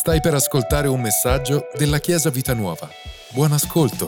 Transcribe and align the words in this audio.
Stai 0.00 0.22
per 0.22 0.32
ascoltare 0.32 0.88
un 0.88 0.98
messaggio 0.98 1.66
della 1.76 1.98
Chiesa 1.98 2.30
Vita 2.30 2.54
Nuova. 2.54 2.88
Buon 3.34 3.52
ascolto. 3.52 4.06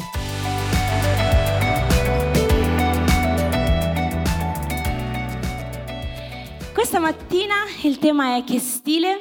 Questa 6.73 6.99
mattina 6.99 7.57
il 7.83 7.99
tema 7.99 8.37
è 8.37 8.43
che 8.43 8.59
stile 8.59 9.21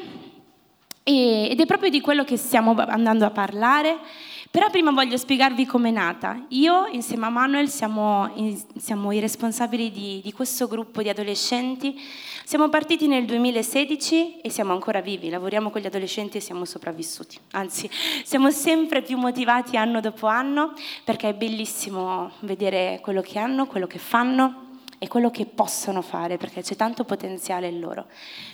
ed 1.03 1.59
è 1.59 1.65
proprio 1.65 1.89
di 1.89 1.99
quello 1.99 2.23
che 2.23 2.37
stiamo 2.37 2.73
andando 2.73 3.25
a 3.25 3.31
parlare. 3.31 3.97
Però 4.51 4.69
prima 4.69 4.91
voglio 4.91 5.15
spiegarvi 5.15 5.65
come 5.65 5.87
è 5.87 5.91
nata. 5.93 6.43
Io 6.49 6.85
insieme 6.87 7.25
a 7.25 7.29
Manuel 7.29 7.69
siamo, 7.69 8.29
siamo 8.75 9.13
i 9.13 9.21
responsabili 9.21 9.89
di, 9.91 10.19
di, 10.21 10.33
questo 10.33 10.67
gruppo 10.67 11.01
di 11.01 11.07
adolescenti. 11.07 11.97
Siamo 12.43 12.67
partiti 12.67 13.07
nel 13.07 13.23
2016 13.23 14.41
e 14.41 14.49
siamo 14.49 14.73
ancora 14.73 14.99
vivi, 14.99 15.29
lavoriamo 15.29 15.69
con 15.69 15.79
gli 15.79 15.85
adolescenti 15.85 16.35
e 16.35 16.41
siamo 16.41 16.65
sopravvissuti. 16.65 17.37
Anzi, 17.51 17.89
siamo 18.25 18.51
sempre 18.51 19.01
più 19.01 19.17
motivati 19.17 19.77
anno 19.77 20.01
dopo 20.01 20.27
anno 20.27 20.73
perché 21.05 21.29
è 21.29 21.33
bellissimo 21.33 22.31
vedere 22.41 22.99
quello 23.01 23.21
che 23.21 23.39
hanno, 23.39 23.67
quello 23.67 23.87
che 23.87 23.99
fanno 23.99 24.70
e 25.03 25.07
quello 25.07 25.31
che 25.31 25.47
possono 25.47 26.03
fare, 26.03 26.37
perché 26.37 26.61
c'è 26.61 26.75
tanto 26.75 27.05
potenziale 27.05 27.67
in 27.67 27.79
loro. 27.79 28.05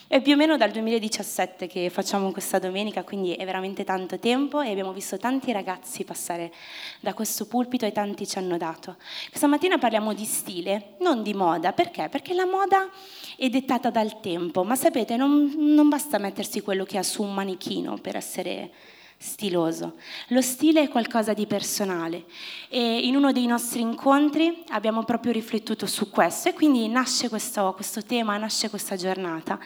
È 0.07 0.21
più 0.21 0.31
o 0.31 0.35
meno 0.37 0.55
dal 0.55 0.71
2017 0.71 1.67
che 1.67 1.89
facciamo 1.89 2.31
questa 2.31 2.57
domenica, 2.57 3.03
quindi 3.03 3.33
è 3.33 3.43
veramente 3.43 3.83
tanto 3.83 4.17
tempo 4.17 4.61
e 4.61 4.71
abbiamo 4.71 4.93
visto 4.93 5.17
tanti 5.17 5.51
ragazzi 5.51 6.05
passare 6.05 6.53
da 7.01 7.13
questo 7.13 7.47
pulpito 7.47 7.85
e 7.85 7.91
tanti 7.91 8.25
ci 8.25 8.37
hanno 8.37 8.55
dato. 8.55 8.95
Questa 9.27 9.47
mattina 9.47 9.77
parliamo 9.77 10.13
di 10.13 10.23
stile, 10.23 10.95
non 11.01 11.21
di 11.21 11.33
moda, 11.33 11.73
perché? 11.73 12.07
Perché 12.07 12.33
la 12.33 12.45
moda 12.45 12.89
è 13.35 13.49
dettata 13.49 13.89
dal 13.89 14.21
tempo, 14.21 14.63
ma 14.63 14.77
sapete, 14.77 15.17
non, 15.17 15.53
non 15.57 15.89
basta 15.89 16.17
mettersi 16.17 16.61
quello 16.61 16.85
che 16.85 16.97
ha 16.97 17.03
su 17.03 17.23
un 17.23 17.33
manichino 17.33 17.97
per 17.97 18.15
essere 18.15 18.71
stiloso. 19.17 19.95
Lo 20.27 20.41
stile 20.41 20.83
è 20.83 20.89
qualcosa 20.89 21.33
di 21.33 21.47
personale 21.47 22.25
e 22.69 22.99
in 22.99 23.15
uno 23.15 23.31
dei 23.31 23.47
nostri 23.47 23.81
incontri 23.81 24.63
abbiamo 24.69 25.03
proprio 25.03 25.31
riflettuto 25.31 25.87
su 25.87 26.09
questo 26.09 26.49
e 26.49 26.53
quindi 26.53 26.87
nasce 26.87 27.27
questo, 27.27 27.73
questo 27.73 28.03
tema, 28.03 28.37
nasce 28.37 28.69
questa 28.69 28.95
giornata 28.95 29.59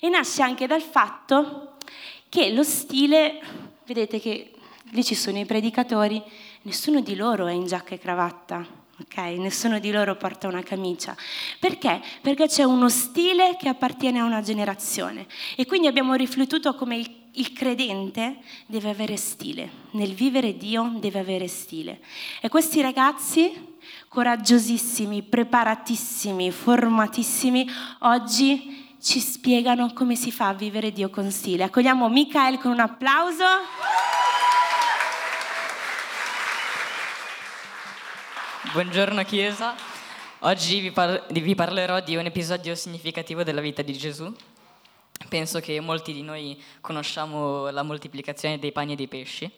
e 0.00 0.08
nasce 0.08 0.42
anche 0.42 0.66
dal 0.66 0.82
fatto 0.82 1.76
che 2.28 2.52
lo 2.52 2.62
stile, 2.62 3.40
vedete 3.86 4.20
che 4.20 4.52
lì 4.90 5.02
ci 5.02 5.14
sono 5.14 5.38
i 5.38 5.46
predicatori, 5.46 6.22
nessuno 6.62 7.00
di 7.00 7.16
loro 7.16 7.46
è 7.46 7.52
in 7.52 7.66
giacca 7.66 7.94
e 7.94 7.98
cravatta. 7.98 8.78
Okay? 9.00 9.38
Nessuno 9.38 9.78
di 9.78 9.90
loro 9.90 10.14
porta 10.14 10.46
una 10.46 10.62
camicia. 10.62 11.16
Perché? 11.58 12.02
Perché 12.20 12.48
c'è 12.48 12.64
uno 12.64 12.90
stile 12.90 13.56
che 13.58 13.70
appartiene 13.70 14.18
a 14.18 14.24
una 14.24 14.42
generazione. 14.42 15.26
E 15.56 15.64
quindi 15.64 15.86
abbiamo 15.86 16.12
riflettuto 16.12 16.74
come 16.74 16.98
il 16.98 17.19
il 17.34 17.52
credente 17.52 18.38
deve 18.66 18.90
avere 18.90 19.16
stile, 19.16 19.70
nel 19.92 20.14
vivere 20.14 20.56
Dio 20.56 20.92
deve 20.96 21.20
avere 21.20 21.46
stile. 21.46 22.00
E 22.40 22.48
questi 22.48 22.80
ragazzi, 22.80 23.76
coraggiosissimi, 24.08 25.22
preparatissimi, 25.22 26.50
formatissimi, 26.50 27.68
oggi 28.00 28.96
ci 29.00 29.20
spiegano 29.20 29.92
come 29.92 30.16
si 30.16 30.32
fa 30.32 30.48
a 30.48 30.54
vivere 30.54 30.92
Dio 30.92 31.08
con 31.08 31.30
stile. 31.30 31.64
Accogliamo 31.64 32.08
Michael 32.08 32.58
con 32.58 32.72
un 32.72 32.80
applauso. 32.80 33.44
Buongiorno 38.72 39.22
Chiesa, 39.24 39.74
oggi 40.40 40.80
vi, 40.80 40.90
par- 40.90 41.26
vi 41.30 41.54
parlerò 41.54 42.00
di 42.00 42.16
un 42.16 42.26
episodio 42.26 42.74
significativo 42.74 43.42
della 43.42 43.60
vita 43.60 43.82
di 43.82 43.96
Gesù 43.96 44.32
Penso 45.30 45.60
che 45.60 45.78
molti 45.78 46.12
di 46.12 46.22
noi 46.22 46.60
conosciamo 46.80 47.70
la 47.70 47.84
moltiplicazione 47.84 48.58
dei 48.58 48.72
pani 48.72 48.94
e 48.94 48.96
dei 48.96 49.06
pesci, 49.06 49.48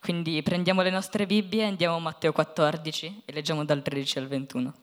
quindi 0.00 0.42
prendiamo 0.42 0.82
le 0.82 0.90
nostre 0.90 1.24
Bibbie, 1.24 1.64
andiamo 1.64 1.94
a 1.94 2.00
Matteo 2.00 2.32
14 2.32 3.22
e 3.24 3.32
leggiamo 3.32 3.64
dal 3.64 3.80
13 3.80 4.18
al 4.18 4.26
21. 4.26 4.74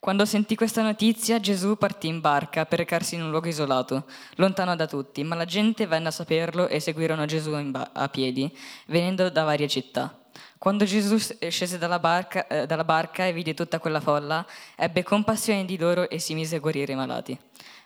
Quando 0.00 0.24
sentì 0.24 0.56
questa 0.56 0.82
notizia, 0.82 1.38
Gesù 1.38 1.76
partì 1.76 2.08
in 2.08 2.20
barca 2.20 2.66
per 2.66 2.80
recarsi 2.80 3.14
in 3.14 3.22
un 3.22 3.30
luogo 3.30 3.46
isolato, 3.46 4.04
lontano 4.34 4.74
da 4.74 4.88
tutti, 4.88 5.22
ma 5.22 5.36
la 5.36 5.44
gente 5.44 5.86
venne 5.86 6.08
a 6.08 6.10
saperlo 6.10 6.66
e 6.66 6.80
seguirono 6.80 7.24
Gesù 7.24 7.52
ba- 7.70 7.90
a 7.92 8.08
piedi, 8.08 8.52
venendo 8.86 9.30
da 9.30 9.44
varie 9.44 9.68
città. 9.68 10.12
Quando 10.58 10.84
Gesù 10.84 11.18
scese 11.18 11.78
dalla 11.78 12.00
barca, 12.00 12.48
eh, 12.48 12.66
dalla 12.66 12.84
barca, 12.84 13.26
e 13.26 13.32
vide 13.32 13.54
tutta 13.54 13.78
quella 13.78 14.00
folla, 14.00 14.44
ebbe 14.74 15.04
compassione 15.04 15.64
di 15.64 15.78
loro 15.78 16.10
e 16.10 16.18
si 16.18 16.34
mise 16.34 16.56
a 16.56 16.58
guarire 16.58 16.94
i 16.94 16.96
malati. 16.96 17.38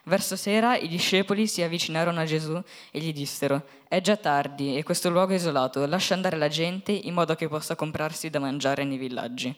Verso 0.09 0.35
sera 0.35 0.75
i 0.75 0.87
discepoli 0.87 1.45
si 1.45 1.61
avvicinarono 1.61 2.19
a 2.19 2.25
Gesù 2.25 2.59
e 2.89 2.99
gli 2.99 3.13
dissero, 3.13 3.63
è 3.87 4.01
già 4.01 4.17
tardi 4.17 4.75
e 4.75 4.81
questo 4.81 5.11
luogo 5.11 5.33
è 5.33 5.35
isolato, 5.35 5.85
lascia 5.85 6.15
andare 6.15 6.35
la 6.35 6.47
gente 6.47 6.91
in 6.91 7.13
modo 7.13 7.35
che 7.35 7.47
possa 7.47 7.75
comprarsi 7.75 8.31
da 8.31 8.39
mangiare 8.39 8.83
nei 8.85 8.97
villaggi. 8.97 9.55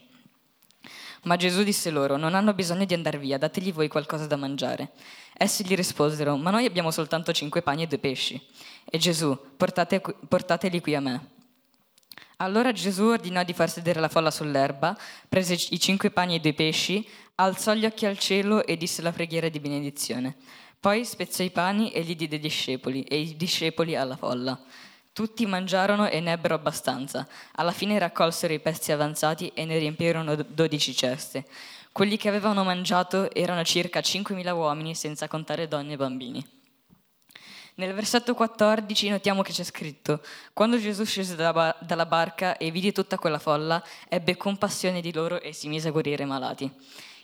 Ma 1.24 1.38
Gesù 1.38 1.64
disse 1.64 1.90
loro, 1.90 2.18
non 2.18 2.36
hanno 2.36 2.54
bisogno 2.54 2.84
di 2.84 2.94
andare 2.94 3.18
via, 3.18 3.38
dategli 3.38 3.72
voi 3.72 3.88
qualcosa 3.88 4.28
da 4.28 4.36
mangiare. 4.36 4.90
Essi 5.38 5.66
gli 5.66 5.74
risposero, 5.74 6.36
ma 6.36 6.50
noi 6.50 6.66
abbiamo 6.66 6.92
soltanto 6.92 7.32
cinque 7.32 7.62
pani 7.62 7.84
e 7.84 7.88
due 7.88 8.00
pesci. 8.00 8.46
E 8.84 8.98
Gesù, 8.98 9.38
portate, 9.56 10.02
portateli 10.02 10.82
qui 10.82 10.96
a 10.96 11.00
me. 11.00 11.30
Allora 12.42 12.72
Gesù 12.74 13.04
ordinò 13.04 13.44
di 13.44 13.54
far 13.54 13.70
sedere 13.70 14.00
la 14.00 14.10
folla 14.10 14.32
sull'erba, 14.32 14.98
prese 15.30 15.54
i 15.54 15.80
cinque 15.80 16.10
pani 16.10 16.36
e 16.36 16.40
due 16.40 16.54
pesci, 16.54 17.08
alzò 17.36 17.74
gli 17.74 17.86
occhi 17.86 18.06
al 18.06 18.18
cielo 18.18 18.66
e 18.66 18.78
disse 18.78 19.02
la 19.02 19.12
preghiera 19.12 19.50
di 19.50 19.60
benedizione. 19.60 20.36
Poi 20.80 21.06
spezzò 21.06 21.44
i 21.44 21.52
pani 21.52 21.92
e 21.92 22.02
li 22.02 22.16
diede 22.16 22.36
ai 22.36 22.42
discepoli, 22.42 23.04
e 23.04 23.20
i 23.20 23.38
discepoli 23.38 23.96
alla 23.96 24.16
folla. 24.16 24.60
Tutti 25.14 25.46
mangiarono 25.46 26.08
e 26.08 26.20
ne 26.20 26.32
ebbero 26.32 26.56
abbastanza. 26.56 27.28
Alla 27.56 27.72
fine 27.72 28.00
raccolsero 28.00 28.54
i 28.54 28.60
pezzi 28.60 28.92
avanzati 28.92 29.52
e 29.54 29.66
ne 29.66 29.78
riempirono 29.78 30.36
dodici 30.36 30.96
ceste. 30.96 31.46
Quelli 31.92 32.16
che 32.16 32.30
avevano 32.30 32.64
mangiato 32.64 33.34
erano 33.34 33.64
circa 33.64 34.00
5.000 34.00 34.52
uomini, 34.56 34.96
senza 34.96 35.28
contare 35.28 35.68
donne 35.68 35.94
e 35.94 35.98
bambini. 35.98 36.60
Nel 37.76 37.94
versetto 37.94 38.34
14 38.34 39.10
notiamo 39.10 39.42
che 39.42 39.52
c'è 39.52 39.64
scritto, 39.64 40.22
quando 40.54 40.80
Gesù 40.80 41.04
scese 41.04 41.36
dalla, 41.36 42.06
barca 42.08 42.58
e 42.58 42.70
vide 42.70 42.92
tutta 42.92 43.18
quella 43.18 43.40
folla, 43.40 43.84
ebbe 44.08 44.38
compassione 44.38 45.02
di 45.02 45.12
loro 45.14 45.42
e 45.42 45.52
si 45.54 45.68
mise 45.68 45.88
a 45.88 45.92
guarire 45.92 46.24
i 46.24 46.28
malati. 46.28 46.72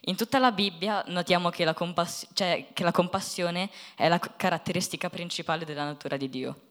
In 0.07 0.15
tutta 0.15 0.39
la 0.39 0.53
Bibbia 0.53 1.03
notiamo 1.07 1.49
che 1.49 1.65
la, 1.65 1.73
compass- 1.73 2.27
cioè, 2.31 2.67
che 2.71 2.83
la 2.83 2.93
compassione 2.93 3.69
è 3.93 4.07
la 4.07 4.19
caratteristica 4.19 5.09
principale 5.09 5.65
della 5.65 5.83
natura 5.83 6.15
di 6.15 6.29
Dio. 6.29 6.61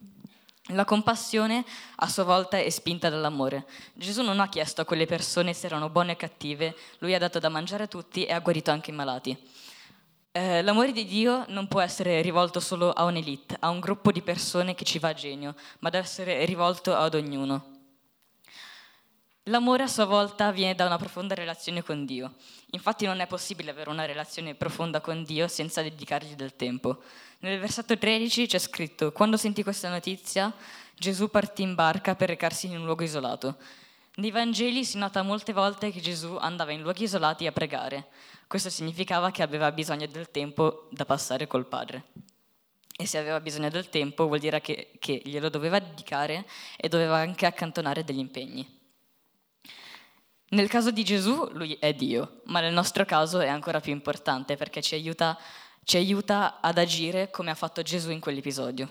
La 0.71 0.87
compassione 0.87 1.63
a 1.97 2.09
sua 2.09 2.25
volta 2.25 2.57
è 2.57 2.71
spinta 2.71 3.11
dall'amore. 3.11 3.67
Gesù 3.93 4.23
non 4.23 4.41
ha 4.41 4.49
chiesto 4.49 4.81
a 4.81 4.87
quelle 4.87 5.05
persone 5.05 5.53
se 5.53 5.67
erano 5.67 5.91
buone 5.91 6.13
o 6.13 6.17
cattive, 6.17 6.75
lui 7.01 7.15
ha 7.15 7.19
dato 7.19 7.39
da 7.39 7.51
mangiare 7.51 7.83
a 7.83 7.89
tutti 7.89 8.25
e 8.25 8.33
ha 8.33 8.41
guarito 8.41 8.71
anche 8.71 8.91
i 8.91 8.95
malati. 8.95 9.37
Eh, 10.33 10.63
l'amore 10.63 10.93
di 10.93 11.05
Dio 11.05 11.45
non 11.49 11.69
può 11.69 11.83
essere 11.83 12.23
rivolto 12.23 12.59
solo 12.59 12.91
a 12.91 13.05
un'elite, 13.05 13.59
a 13.61 13.69
un 13.69 13.81
gruppo 13.81 14.13
di 14.13 14.23
persone 14.23 14.75
che 14.75 14.87
ci 14.87 14.99
va 14.99 15.09
a 15.09 15.15
genio, 15.15 15.55
ma 15.81 15.91
deve 15.91 16.05
essere 16.05 16.43
rivolto 16.47 16.95
ad 16.95 17.15
ognuno. 17.15 17.76
L'amore 19.49 19.84
a 19.84 19.87
sua 19.87 20.07
volta 20.07 20.51
viene 20.51 20.75
da 20.75 20.87
una 20.87 20.99
profonda 20.99 21.37
relazione 21.37 21.81
con 21.84 22.05
Dio. 22.05 22.34
Infatti 22.73 23.07
non 23.07 23.21
è 23.21 23.29
possibile 23.29 23.71
avere 23.71 23.91
una 23.91 24.05
relazione 24.05 24.57
profonda 24.57 25.01
con 25.01 25.23
Dio 25.23 25.47
senza 25.47 25.83
dedicargli 25.83 26.34
del 26.34 26.57
tempo. 26.57 27.01
Nel 27.39 27.61
versetto 27.61 27.97
13 27.97 28.49
c'è 28.49 28.59
scritto, 28.59 29.12
quando 29.12 29.37
sentì 29.37 29.62
questa 29.62 29.89
notizia, 29.89 30.53
Gesù 30.97 31.31
partì 31.31 31.62
in 31.62 31.77
barca 31.77 32.17
per 32.17 32.29
recarsi 32.29 32.67
in 32.67 32.77
un 32.77 32.87
luogo 32.87 33.05
isolato. 33.05 33.59
Nei 34.17 34.33
Vangeli 34.33 34.84
si 34.84 34.99
nota 34.99 35.23
molte 35.23 35.53
volte 35.53 35.93
che 35.93 36.01
Gesù 36.01 36.37
andava 36.41 36.73
in 36.73 36.81
luoghi 36.81 37.05
isolati 37.05 37.47
a 37.47 37.53
pregare. 37.53 38.09
Questo 38.49 38.69
significava 38.69 39.31
che 39.31 39.45
aveva 39.45 39.71
bisogno 39.71 40.07
del 40.09 40.33
tempo 40.33 40.89
da 40.91 41.05
passare 41.05 41.47
col 41.47 41.67
Padre. 41.67 42.07
E 42.97 43.07
se 43.07 43.17
aveva 43.17 43.39
bisogno 43.39 43.71
del 43.71 43.91
tempo 43.91 44.27
vuol 44.27 44.41
dire 44.41 44.61
che, 44.61 44.91
che 44.99 45.23
glielo 45.25 45.51
doveva 45.51 45.78
dedicare 45.78 46.47
e 46.77 46.89
doveva 46.89 47.19
anche 47.19 47.47
accantonare 47.47 48.03
degli 48.03 48.19
impegni. 48.19 48.76
Nel 50.48 50.69
caso 50.69 50.93
di 50.93 51.03
Gesù 51.04 51.48
lui 51.53 51.77
è 51.81 51.93
Dio, 51.93 52.43
ma 52.45 52.60
nel 52.60 52.72
nostro 52.72 53.04
caso 53.04 53.41
è 53.41 53.48
ancora 53.48 53.81
più 53.81 53.93
importante 53.93 54.57
perché 54.57 54.81
ci 54.81 54.95
aiuta, 54.95 55.37
ci 55.83 55.97
aiuta 55.97 56.60
ad 56.60 56.78
agire 56.78 57.31
come 57.31 57.51
ha 57.51 57.54
fatto 57.54 57.83
Gesù 57.83 58.10
in 58.10 58.21
quell'episodio. 58.21 58.89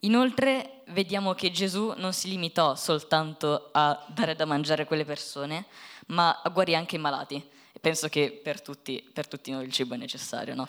Inoltre 0.00 0.82
vediamo 0.88 1.32
che 1.32 1.50
Gesù 1.50 1.94
non 1.96 2.12
si 2.12 2.28
limitò 2.28 2.74
soltanto 2.74 3.70
a 3.72 4.04
dare 4.08 4.36
da 4.36 4.44
mangiare 4.44 4.82
a 4.82 4.86
quelle 4.86 5.06
persone, 5.06 5.64
ma 6.08 6.42
a 6.42 6.48
guarire 6.50 6.76
anche 6.76 6.96
i 6.96 7.00
malati. 7.00 7.42
Penso 7.80 8.08
che 8.08 8.30
per 8.30 8.60
tutti, 8.60 9.02
per 9.12 9.26
tutti, 9.26 9.50
noi 9.50 9.64
il 9.64 9.72
cibo 9.72 9.94
è 9.94 9.96
necessario, 9.96 10.54
no? 10.54 10.68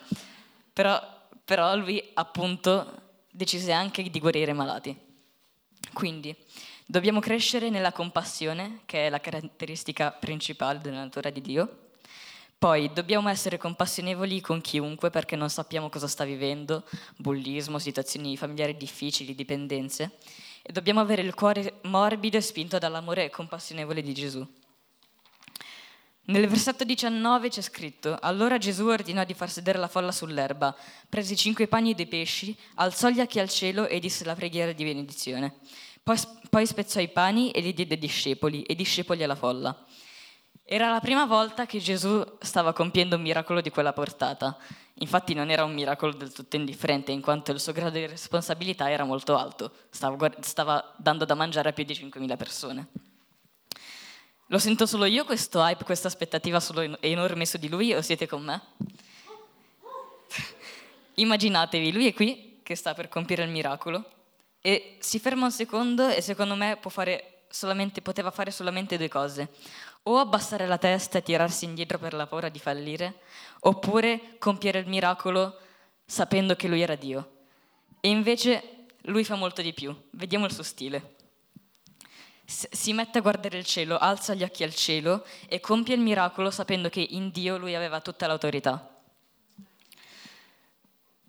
Però, 0.72 0.98
però 1.44 1.76
lui 1.76 2.02
appunto 2.14 3.26
decise 3.30 3.72
anche 3.72 4.08
di 4.08 4.18
guarire 4.20 4.52
i 4.52 4.54
malati. 4.54 4.96
Quindi 5.92 6.34
dobbiamo 6.90 7.20
crescere 7.20 7.68
nella 7.68 7.92
compassione, 7.92 8.80
che 8.86 9.06
è 9.06 9.10
la 9.10 9.20
caratteristica 9.20 10.10
principale 10.10 10.78
della 10.78 10.96
natura 10.96 11.28
di 11.28 11.42
Dio, 11.42 11.78
Poi 12.58 12.90
dobbiamo 12.92 13.28
essere 13.28 13.56
compassionevoli 13.56 14.40
con 14.40 14.60
chiunque 14.60 15.10
perché 15.10 15.36
non 15.36 15.48
sappiamo 15.48 15.88
cosa 15.88 16.08
sta 16.08 16.24
vivendo, 16.24 16.82
bullismo, 17.14 17.78
situazioni 17.78 18.36
familiari 18.36 18.76
difficili, 18.76 19.32
dipendenze, 19.32 20.18
e 20.62 20.72
dobbiamo 20.72 20.98
avere 20.98 21.22
il 21.22 21.34
cuore 21.34 21.74
morbido 21.82 22.36
e 22.36 22.40
spinto 22.40 22.78
dall'amore 22.78 23.30
compassionevole 23.30 24.02
di 24.02 24.12
Gesù. 24.12 24.44
Nel 26.24 26.48
versetto 26.48 26.82
19 26.82 27.48
c'è 27.48 27.62
scritto, 27.62 28.18
allora 28.20 28.58
Gesù 28.58 28.86
ordinò 28.86 29.22
di 29.22 29.34
far 29.34 29.50
sedere 29.50 29.78
la 29.78 29.86
folla 29.86 30.10
sull'erba, 30.10 30.76
prese 31.08 31.36
cinque 31.36 31.68
pani 31.68 31.92
e 31.92 31.94
dei 31.94 32.08
pesci, 32.08 32.58
alzò 32.74 33.08
gli 33.08 33.20
occhi 33.20 33.38
al 33.38 33.48
cielo 33.48 33.86
e 33.86 34.00
disse 34.00 34.24
la 34.24 34.34
preghiera 34.34 34.72
di 34.72 34.82
benedizione. 34.82 35.54
Poi, 36.02 36.16
poi 36.50 36.66
spezzò 36.66 37.00
i 37.00 37.08
pani 37.08 37.50
e 37.50 37.60
li 37.60 37.74
diede 37.74 37.94
ai 37.94 38.00
discepoli 38.00 38.62
e 38.62 38.74
discepoli 38.74 39.22
alla 39.22 39.34
folla. 39.34 39.86
Era 40.70 40.90
la 40.90 41.00
prima 41.00 41.24
volta 41.24 41.64
che 41.64 41.78
Gesù 41.78 42.22
stava 42.40 42.74
compiendo 42.74 43.16
un 43.16 43.22
miracolo 43.22 43.62
di 43.62 43.70
quella 43.70 43.94
portata. 43.94 44.58
Infatti 45.00 45.32
non 45.32 45.48
era 45.48 45.64
un 45.64 45.72
miracolo 45.72 46.12
del 46.12 46.30
tutto 46.30 46.56
indifferente, 46.56 47.10
in 47.10 47.22
quanto 47.22 47.52
il 47.52 47.60
suo 47.60 47.72
grado 47.72 47.96
di 47.96 48.06
responsabilità 48.06 48.90
era 48.90 49.04
molto 49.04 49.34
alto. 49.34 49.72
Stava, 49.88 50.30
stava 50.40 50.94
dando 50.98 51.24
da 51.24 51.34
mangiare 51.34 51.70
a 51.70 51.72
più 51.72 51.84
di 51.84 51.94
5.000 51.94 52.36
persone. 52.36 52.88
Lo 54.48 54.58
sento 54.58 54.84
solo 54.84 55.06
io 55.06 55.24
questo 55.24 55.60
hype, 55.62 55.84
questa 55.84 56.08
aspettativa 56.08 56.62
enorme 57.00 57.46
su 57.46 57.56
di 57.56 57.70
lui 57.70 57.94
o 57.94 58.02
siete 58.02 58.26
con 58.26 58.42
me? 58.42 58.60
Immaginatevi, 61.14 61.92
lui 61.92 62.08
è 62.08 62.12
qui 62.12 62.60
che 62.62 62.74
sta 62.74 62.92
per 62.92 63.08
compiere 63.08 63.42
il 63.44 63.50
miracolo 63.50 64.17
e 64.68 64.98
si 64.98 65.18
ferma 65.18 65.46
un 65.46 65.50
secondo 65.50 66.08
e 66.08 66.20
secondo 66.20 66.54
me 66.54 66.78
fare 66.90 67.46
poteva 68.02 68.30
fare 68.30 68.50
solamente 68.50 68.98
due 68.98 69.08
cose. 69.08 69.48
O 70.02 70.18
abbassare 70.18 70.66
la 70.66 70.76
testa 70.76 71.16
e 71.16 71.22
tirarsi 71.22 71.64
indietro 71.64 71.96
per 71.98 72.12
la 72.12 72.26
paura 72.26 72.50
di 72.50 72.58
fallire, 72.58 73.20
oppure 73.60 74.36
compiere 74.38 74.80
il 74.80 74.86
miracolo 74.86 75.58
sapendo 76.04 76.54
che 76.54 76.68
lui 76.68 76.82
era 76.82 76.96
Dio. 76.96 77.30
E 77.98 78.10
invece 78.10 78.84
lui 79.04 79.24
fa 79.24 79.36
molto 79.36 79.62
di 79.62 79.72
più. 79.72 79.96
Vediamo 80.10 80.44
il 80.44 80.52
suo 80.52 80.62
stile 80.62 81.16
si 82.50 82.94
mette 82.94 83.18
a 83.18 83.20
guardare 83.20 83.58
il 83.58 83.64
cielo, 83.66 83.98
alza 83.98 84.32
gli 84.32 84.42
occhi 84.42 84.62
al 84.62 84.74
cielo 84.74 85.22
e 85.48 85.60
compie 85.60 85.94
il 85.94 86.00
miracolo 86.00 86.50
sapendo 86.50 86.88
che 86.88 87.06
in 87.10 87.30
Dio 87.30 87.58
lui 87.58 87.74
aveva 87.74 88.00
tutta 88.00 88.26
l'autorità. 88.26 88.97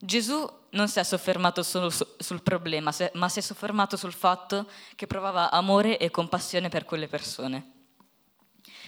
Gesù 0.02 0.50
non 0.72 0.88
si 0.88 1.00
è 1.00 1.04
soffermato 1.04 1.62
solo 1.62 1.90
sul 1.90 2.42
problema, 2.42 2.94
ma 3.14 3.30
si 3.30 3.40
è 3.40 3.42
soffermato 3.42 3.98
sul 3.98 4.14
fatto 4.14 4.66
che 4.96 5.08
provava 5.08 5.52
amore 5.52 5.98
e 5.98 6.10
compassione 6.10 6.70
per 6.70 6.86
quelle 6.86 7.08
persone. 7.08 7.72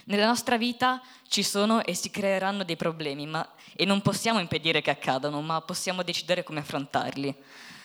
Nella 0.05 0.25
nostra 0.25 0.57
vita 0.57 1.01
ci 1.27 1.43
sono 1.43 1.83
e 1.83 1.93
si 1.93 2.09
creeranno 2.09 2.63
dei 2.63 2.75
problemi 2.77 3.27
ma, 3.27 3.47
e 3.75 3.85
non 3.85 4.01
possiamo 4.01 4.39
impedire 4.39 4.81
che 4.81 4.89
accadano, 4.89 5.41
ma 5.41 5.61
possiamo 5.61 6.01
decidere 6.01 6.43
come 6.43 6.61
affrontarli. 6.61 7.35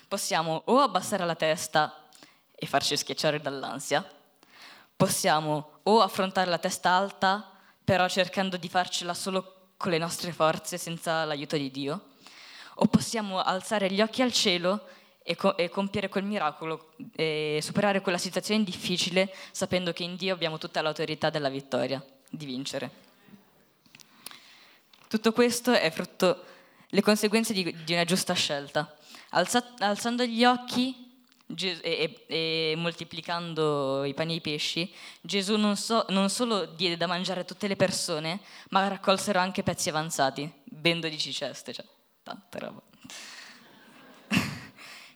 Possiamo 0.07 0.63
o 0.67 0.81
abbassare 0.81 1.25
la 1.25 1.35
testa 1.35 2.05
e 2.55 2.67
farci 2.67 2.97
schiacciare 2.97 3.41
dall'ansia, 3.41 4.09
possiamo 4.95 5.81
o 5.83 6.01
affrontare 6.01 6.49
la 6.49 6.59
testa 6.59 6.91
alta, 6.91 7.51
però 7.85 8.09
cercando 8.09 8.57
di 8.57 8.69
farcela 8.69 9.15
solo 9.15 9.71
con 9.77 9.91
le 9.91 9.99
nostre 9.99 10.33
forze, 10.33 10.79
senza 10.79 11.25
l'aiuto 11.25 11.57
di 11.57 11.71
Dio, 11.73 12.15
o 12.79 12.87
possiamo 12.87 13.41
alzare 13.41 13.91
gli 13.91 14.01
occhi 14.01 14.23
al 14.23 14.33
cielo 14.33 14.87
e, 15.23 15.35
co- 15.35 15.57
e 15.57 15.69
compiere 15.69 16.09
quel 16.09 16.25
miracolo 16.25 16.93
e 17.15 17.59
superare 17.63 18.01
quella 18.01 18.19
situazione 18.19 18.63
difficile 18.63 19.35
sapendo 19.51 19.93
che 19.93 20.05
in 20.05 20.17
Dio 20.17 20.33
abbiamo 20.33 20.59
tutta 20.59 20.83
l'autorità 20.83 21.31
della 21.31 21.49
vittoria, 21.49 22.05
di 22.29 22.45
vincere. 22.45 23.05
Tutto 25.09 25.33
questo 25.33 25.73
è 25.73 25.91
frutto, 25.91 26.45
le 26.89 27.01
conseguenze 27.01 27.53
di, 27.53 27.75
di 27.85 27.93
una 27.93 28.05
giusta 28.05 28.35
scelta. 28.35 28.95
Alza- 29.31 29.75
alzando 29.79 30.25
gli 30.25 30.45
occhi 30.45 31.05
Gesù, 31.49 31.81
e, 31.83 32.25
e, 32.27 32.75
moltiplicando 32.77 34.05
i 34.05 34.15
pani 34.15 34.35
e 34.35 34.37
i 34.37 34.41
pesci, 34.41 34.93
Gesù 35.21 35.57
non, 35.57 35.77
so, 35.77 36.05
non, 36.09 36.29
solo 36.29 36.67
diede 36.67 36.97
da 36.97 37.07
mangiare 37.07 37.41
a 37.41 37.45
tutte 37.45 37.69
le 37.69 37.77
persone, 37.77 38.41
ma 38.71 38.87
raccolsero 38.89 39.39
anche 39.39 39.63
pezzi 39.63 39.89
avanzati, 39.89 40.53
ben 40.65 41.01
12 41.01 41.33
ceste, 41.33 41.73
cioè 41.73 41.85
tanta 42.27 42.59
roba. 42.59 42.83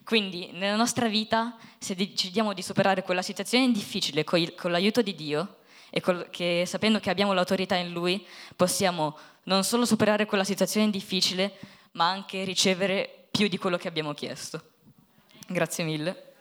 Quindi 0.05 0.51
nella 0.53 0.77
nostra 0.77 1.09
vita, 1.09 1.57
se 1.77 1.97
decidiamo 1.97 2.53
di 2.53 2.62
superare 2.62 3.03
quella 3.03 3.23
situazione 3.23 3.73
difficile 3.73 4.23
con, 4.23 4.41
l'aiuto 4.71 5.03
di 5.03 5.17
Dio 5.17 5.57
e 5.91 6.01
che, 6.31 6.65
sapendo 6.67 7.01
che 7.01 7.11
abbiamo 7.11 7.33
l'autorità 7.33 7.75
in 7.75 7.91
Lui, 7.91 8.25
possiamo 8.55 9.19
non 9.45 9.65
solo 9.65 9.85
superare 9.85 10.25
quella 10.25 10.45
situazione 10.45 10.89
difficile, 10.89 11.59
ma 11.93 12.09
anche 12.09 12.45
ricevere 12.45 13.27
più 13.33 13.49
di 13.49 13.59
quello 13.59 13.77
che 13.77 13.89
abbiamo 13.89 14.15
chiesto. 14.15 14.62
Grazie 15.49 15.83
mille. 15.83 16.35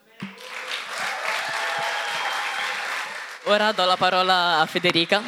Ora 3.46 3.72
do 3.72 3.86
la 3.86 3.98
parola 3.98 4.60
a 4.60 4.66
Federica. 4.68 5.24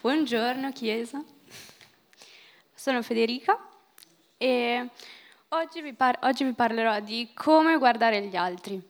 Buongiorno 0.00 0.72
Chiesa, 0.72 1.22
sono 2.80 3.02
Federica 3.02 3.58
e 4.38 4.88
oggi 5.48 5.82
vi, 5.82 5.92
par- 5.92 6.18
oggi 6.22 6.44
vi 6.44 6.54
parlerò 6.54 6.98
di 7.00 7.28
come 7.34 7.76
guardare 7.76 8.22
gli 8.22 8.36
altri. 8.36 8.80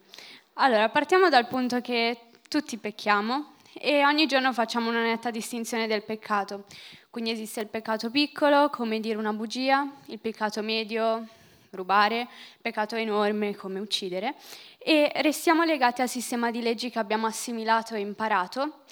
Allora, 0.53 0.87
partiamo 0.87 1.27
dal 1.27 1.45
punto 1.45 1.81
che 1.81 2.17
tutti 2.47 2.77
pecchiamo 2.77 3.55
e 3.73 4.05
ogni 4.05 4.27
giorno 4.27 4.53
facciamo 4.53 4.89
una 4.89 5.01
netta 5.01 5.29
distinzione 5.29 5.87
del 5.87 6.03
peccato. 6.03 6.63
Quindi 7.09 7.31
esiste 7.31 7.59
il 7.59 7.67
peccato 7.67 8.09
piccolo, 8.09 8.69
come 8.69 9.01
dire 9.01 9.17
una 9.17 9.33
bugia, 9.33 9.85
il 10.05 10.19
peccato 10.19 10.61
medio, 10.61 11.27
rubare, 11.71 12.29
peccato 12.61 12.95
enorme 12.95 13.57
come 13.57 13.81
uccidere, 13.81 14.35
e 14.77 15.11
restiamo 15.15 15.65
legati 15.65 16.01
al 16.01 16.07
sistema 16.07 16.49
di 16.49 16.61
leggi 16.61 16.89
che 16.89 16.97
abbiamo 16.97 17.27
assimilato 17.27 17.95
e 17.95 17.99
imparato, 17.99 18.83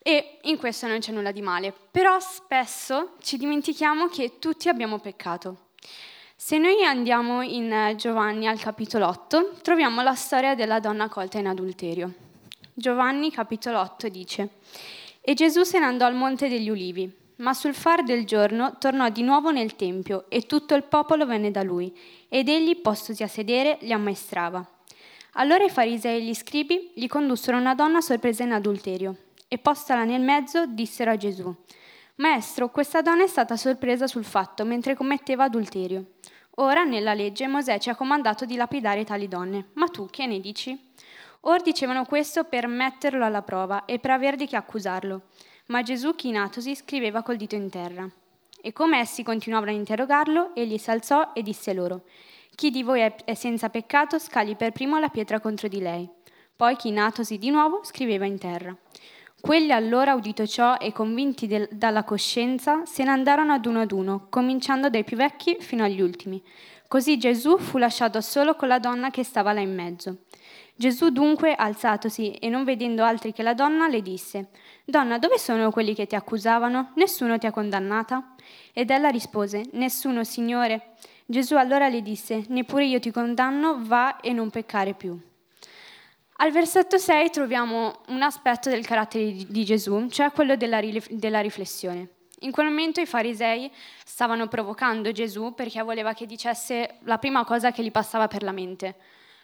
e 0.00 0.38
in 0.42 0.56
questo 0.56 0.86
non 0.86 1.00
c'è 1.00 1.12
nulla 1.12 1.32
di 1.32 1.42
male. 1.42 1.72
Però 1.90 2.18
spesso 2.20 3.14
ci 3.20 3.36
dimentichiamo 3.36 4.08
che 4.08 4.38
tutti 4.38 4.68
abbiamo 4.68 4.98
peccato. 4.98 5.66
Se 6.36 6.56
noi 6.56 6.84
andiamo 6.84 7.42
in 7.42 7.94
Giovanni 7.96 8.46
al 8.46 8.60
capitolo 8.60 9.08
8, 9.08 9.54
troviamo 9.60 10.02
la 10.02 10.14
storia 10.14 10.54
della 10.54 10.78
donna 10.78 11.08
colta 11.08 11.38
in 11.38 11.48
adulterio. 11.48 12.12
Giovanni 12.72 13.32
capitolo 13.32 13.80
8 13.80 14.08
dice, 14.08 14.48
E 15.20 15.34
Gesù 15.34 15.64
se 15.64 15.80
ne 15.80 15.86
andò 15.86 16.06
al 16.06 16.14
monte 16.14 16.48
degli 16.48 16.70
ulivi, 16.70 17.12
ma 17.36 17.52
sul 17.54 17.74
far 17.74 18.04
del 18.04 18.24
giorno 18.24 18.76
tornò 18.78 19.08
di 19.08 19.22
nuovo 19.22 19.50
nel 19.50 19.74
tempio 19.74 20.26
e 20.28 20.46
tutto 20.46 20.74
il 20.74 20.84
popolo 20.84 21.26
venne 21.26 21.50
da 21.50 21.62
lui 21.62 21.92
ed 22.28 22.48
egli, 22.48 22.80
postosi 22.80 23.24
a 23.24 23.28
sedere, 23.28 23.78
li 23.80 23.92
ammaestrava. 23.92 24.64
Allora 25.32 25.64
i 25.64 25.70
farisei 25.70 26.20
e 26.20 26.22
gli 26.22 26.34
scribi 26.34 26.92
gli 26.94 27.08
condussero 27.08 27.56
una 27.56 27.74
donna 27.74 28.00
sorpresa 28.00 28.44
in 28.44 28.52
adulterio 28.52 29.16
e 29.48 29.58
postala 29.58 30.04
nel 30.04 30.20
mezzo 30.20 30.66
dissero 30.66 31.10
a 31.10 31.16
Gesù, 31.16 31.54
Maestro, 32.16 32.68
questa 32.70 33.00
donna 33.00 33.22
è 33.22 33.28
stata 33.28 33.56
sorpresa 33.56 34.08
sul 34.08 34.24
fatto 34.24 34.64
mentre 34.64 34.96
commetteva 34.96 35.44
adulterio. 35.44 36.14
Ora 36.56 36.82
nella 36.82 37.14
legge 37.14 37.46
Mosè 37.46 37.78
ci 37.78 37.90
ha 37.90 37.94
comandato 37.94 38.44
di 38.44 38.56
lapidare 38.56 39.04
tali 39.04 39.28
donne, 39.28 39.66
ma 39.74 39.86
tu 39.86 40.08
che 40.10 40.26
ne 40.26 40.40
dici? 40.40 40.76
Or 41.42 41.62
dicevano 41.62 42.04
questo 42.04 42.42
per 42.42 42.66
metterlo 42.66 43.24
alla 43.24 43.42
prova 43.42 43.84
e 43.84 44.00
per 44.00 44.10
aver 44.10 44.34
di 44.34 44.48
che 44.48 44.56
accusarlo. 44.56 45.26
Ma 45.66 45.82
Gesù, 45.82 46.16
chinatosi, 46.16 46.74
scriveva 46.74 47.22
col 47.22 47.36
dito 47.36 47.54
in 47.54 47.70
terra. 47.70 48.08
E 48.60 48.72
come 48.72 48.98
essi 48.98 49.22
continuavano 49.22 49.70
a 49.70 49.74
interrogarlo, 49.74 50.56
egli 50.56 50.76
si 50.76 50.90
alzò 50.90 51.30
e 51.34 51.42
disse 51.42 51.72
loro, 51.72 52.02
Chi 52.56 52.70
di 52.70 52.82
voi 52.82 53.02
è 53.24 53.34
senza 53.34 53.68
peccato, 53.68 54.18
scagli 54.18 54.56
per 54.56 54.72
primo 54.72 54.98
la 54.98 55.08
pietra 55.08 55.38
contro 55.38 55.68
di 55.68 55.78
lei. 55.78 56.10
Poi, 56.56 56.74
chinatosi 56.74 57.38
di 57.38 57.50
nuovo, 57.50 57.84
scriveva 57.84 58.26
in 58.26 58.38
terra. 58.40 58.76
Quelli 59.40 59.70
allora, 59.70 60.14
udito 60.14 60.46
ciò 60.46 60.76
e 60.78 60.92
convinti 60.92 61.46
del, 61.46 61.68
dalla 61.70 62.02
coscienza, 62.02 62.84
se 62.84 63.04
ne 63.04 63.10
andarono 63.10 63.52
ad 63.52 63.66
uno 63.66 63.80
ad 63.80 63.92
uno, 63.92 64.26
cominciando 64.28 64.90
dai 64.90 65.04
più 65.04 65.16
vecchi 65.16 65.56
fino 65.60 65.84
agli 65.84 66.00
ultimi. 66.00 66.42
Così 66.88 67.18
Gesù 67.18 67.56
fu 67.56 67.78
lasciato 67.78 68.20
solo 68.20 68.56
con 68.56 68.66
la 68.66 68.80
donna 68.80 69.10
che 69.10 69.22
stava 69.22 69.52
là 69.52 69.60
in 69.60 69.74
mezzo. 69.74 70.24
Gesù 70.74 71.10
dunque, 71.10 71.54
alzatosi 71.54 72.32
e 72.32 72.48
non 72.48 72.64
vedendo 72.64 73.04
altri 73.04 73.32
che 73.32 73.42
la 73.42 73.54
donna, 73.54 73.88
le 73.88 74.02
disse, 74.02 74.48
Donna, 74.84 75.18
dove 75.18 75.38
sono 75.38 75.70
quelli 75.70 75.94
che 75.94 76.06
ti 76.06 76.14
accusavano? 76.14 76.92
Nessuno 76.94 77.38
ti 77.38 77.46
ha 77.46 77.50
condannata? 77.50 78.34
Ed 78.72 78.90
ella 78.90 79.08
rispose, 79.08 79.66
Nessuno, 79.72 80.24
Signore. 80.24 80.94
Gesù 81.26 81.56
allora 81.56 81.88
le 81.88 82.02
disse, 82.02 82.44
Neppure 82.48 82.86
io 82.86 83.00
ti 83.00 83.10
condanno, 83.10 83.78
va 83.80 84.20
e 84.20 84.32
non 84.32 84.50
peccare 84.50 84.94
più. 84.94 85.27
Al 86.40 86.52
versetto 86.52 86.98
6 86.98 87.30
troviamo 87.30 88.02
un 88.08 88.22
aspetto 88.22 88.70
del 88.70 88.86
carattere 88.86 89.32
di 89.32 89.64
Gesù, 89.64 90.06
cioè 90.08 90.30
quello 90.30 90.54
della, 90.54 90.80
della 91.10 91.40
riflessione. 91.40 92.10
In 92.40 92.52
quel 92.52 92.66
momento 92.66 93.00
i 93.00 93.06
farisei 93.06 93.68
stavano 94.04 94.46
provocando 94.46 95.10
Gesù 95.10 95.52
perché 95.54 95.82
voleva 95.82 96.12
che 96.12 96.26
dicesse 96.26 96.98
la 97.00 97.18
prima 97.18 97.44
cosa 97.44 97.72
che 97.72 97.82
gli 97.82 97.90
passava 97.90 98.28
per 98.28 98.44
la 98.44 98.52
mente. 98.52 98.94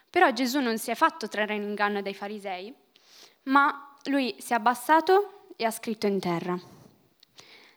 Però 0.09 0.31
Gesù 0.31 0.61
non 0.61 0.79
si 0.79 0.93
è 0.93 0.95
fatto 0.95 1.27
trarre 1.27 1.57
in 1.57 1.63
inganno 1.63 2.01
dai 2.01 2.15
farisei, 2.15 2.73
ma 3.45 3.97
lui 4.05 4.37
si 4.39 4.53
è 4.53 4.55
abbassato 4.55 5.47
e 5.57 5.65
ha 5.65 5.73
scritto 5.73 6.07
in 6.07 6.21
terra. 6.21 6.57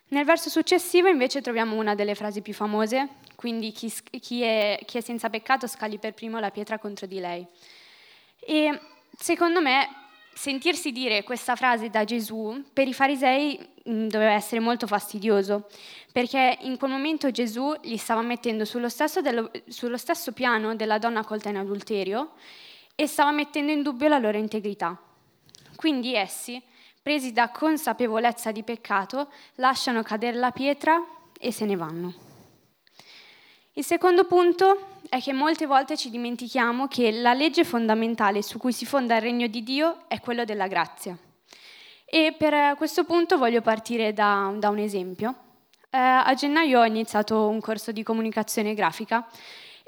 Nel 0.10 0.26
verso 0.26 0.52
successivo 0.52 1.08
invece 1.08 1.42
troviamo 1.42 1.76
una 1.76 1.96
delle 1.96 2.14
frasi 2.14 2.44
più 2.44 2.54
famose, 2.54 3.16
quindi 3.36 3.72
chi, 3.72 3.92
chi, 4.20 4.44
è, 4.44 4.78
chi 4.86 5.00
è 5.00 5.02
senza 5.02 5.32
peccato 5.32 5.66
scali 5.66 5.98
per 5.98 6.14
primo 6.14 6.40
la 6.40 6.52
pietra 6.52 6.78
contro 6.78 7.08
di 7.08 7.20
lei. 7.20 7.46
E 8.40 8.80
secondo 9.20 9.62
me 9.62 9.90
sentirsi 10.34 10.92
dire 10.92 11.24
questa 11.24 11.56
frase 11.56 11.90
da 11.90 12.04
Gesù 12.04 12.64
per 12.72 12.88
i 12.88 12.94
farisei 12.94 13.58
mm, 13.90 14.08
doveva 14.08 14.34
essere 14.34 14.62
molto 14.62 14.86
fastidioso, 14.86 15.68
perché 16.12 16.60
in 16.62 16.78
quel 16.78 16.92
momento 16.92 17.32
Gesù 17.32 17.74
li 17.82 17.98
stava 17.98 18.22
mettendo 18.22 18.64
sullo 18.64 18.88
stesso, 18.88 19.22
dello, 19.22 19.50
sullo 19.68 19.98
stesso 19.98 20.32
piano 20.34 20.76
della 20.76 21.00
donna 21.00 21.24
colta 21.24 21.50
in 21.50 21.58
adulterio 21.58 22.34
e 22.96 23.08
stava 23.08 23.32
mettendo 23.32 23.72
in 23.72 23.82
dubbio 23.82 24.08
la 24.08 24.20
loro 24.20 24.38
integrità. 24.38 24.96
Quindi 25.76 26.14
essi, 26.14 26.62
presi 27.02 27.32
da 27.32 27.50
consapevolezza 27.50 28.52
di 28.52 28.64
peccato, 28.64 29.32
lasciano 29.56 30.04
cadere 30.04 30.38
la 30.38 30.52
pietra 30.52 31.04
e 31.40 31.52
se 31.52 31.66
ne 31.66 31.76
vanno. 31.76 32.14
Il 33.74 33.84
secondo 33.84 34.26
punto 34.26 34.97
è 35.10 35.22
che 35.22 35.34
molte 35.34 35.66
volte 35.66 35.96
ci 35.96 36.10
dimentichiamo 36.10 36.88
che 36.88 37.12
la 37.12 37.34
legge 37.34 37.64
fondamentale 37.64 38.42
su 38.42 38.58
cui 38.58 38.74
si 38.74 38.86
fonda 38.86 39.16
il 39.16 39.22
regno 39.22 39.48
di 39.48 39.64
Dio 39.64 40.04
è 40.08 40.20
quello 40.20 40.44
della 40.44 40.68
grazia. 40.68 41.18
E 42.06 42.36
per 42.38 42.76
questo 42.76 43.04
punto 43.04 43.38
voglio 43.38 43.62
partire 43.62 44.14
da, 44.14 44.54
da 44.58 44.70
un 44.70 44.80
esempio. 44.80 45.36
Eh, 45.90 45.98
a 45.98 46.34
gennaio 46.34 46.82
ho 46.82 46.86
iniziato 46.86 47.48
un 47.48 47.60
corso 47.60 47.92
di 47.92 48.04
comunicazione 48.04 48.74
grafica 48.74 49.28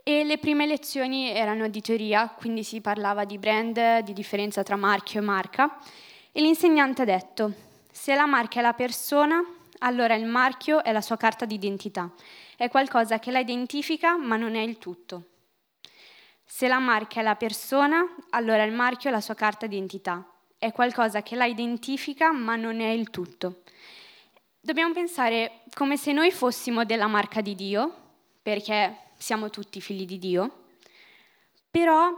e 0.03 0.23
le 0.23 0.37
prime 0.37 0.65
lezioni 0.65 1.29
erano 1.29 1.67
di 1.67 1.81
teoria, 1.81 2.29
quindi 2.29 2.63
si 2.63 2.81
parlava 2.81 3.25
di 3.25 3.37
brand, 3.37 3.99
di 3.99 4.13
differenza 4.13 4.63
tra 4.63 4.75
marchio 4.75 5.19
e 5.19 5.23
marca. 5.23 5.77
E 6.31 6.41
l'insegnante 6.41 7.01
ha 7.01 7.05
detto, 7.05 7.51
se 7.91 8.15
la 8.15 8.25
marca 8.25 8.59
è 8.59 8.61
la 8.61 8.73
persona, 8.73 9.43
allora 9.79 10.15
il 10.15 10.25
marchio 10.25 10.83
è 10.83 10.91
la 10.91 11.01
sua 11.01 11.17
carta 11.17 11.45
d'identità 11.45 12.11
è 12.59 12.67
qualcosa 12.67 13.19
che 13.19 13.31
la 13.31 13.39
identifica 13.39 14.17
ma 14.17 14.35
non 14.35 14.53
è 14.53 14.59
il 14.59 14.77
tutto. 14.79 15.27
Se 16.43 16.67
la 16.67 16.79
marca 16.79 17.21
è 17.21 17.23
la 17.23 17.37
persona, 17.37 18.03
allora 18.31 18.63
il 18.63 18.73
marchio 18.73 19.09
è 19.09 19.13
la 19.13 19.21
sua 19.21 19.33
carta 19.33 19.65
d'identità. 19.65 20.29
È 20.57 20.73
qualcosa 20.73 21.23
che 21.23 21.37
la 21.37 21.45
identifica 21.45 22.33
ma 22.33 22.57
non 22.57 22.81
è 22.81 22.89
il 22.89 23.11
tutto. 23.11 23.61
Dobbiamo 24.59 24.91
pensare 24.91 25.61
come 25.73 25.95
se 25.95 26.11
noi 26.11 26.31
fossimo 26.31 26.83
della 26.83 27.07
marca 27.07 27.39
di 27.39 27.55
Dio, 27.55 27.95
perché 28.41 29.11
siamo 29.17 29.49
tutti 29.49 29.79
figli 29.79 30.05
di 30.05 30.19
Dio, 30.19 30.65
però 31.71 32.11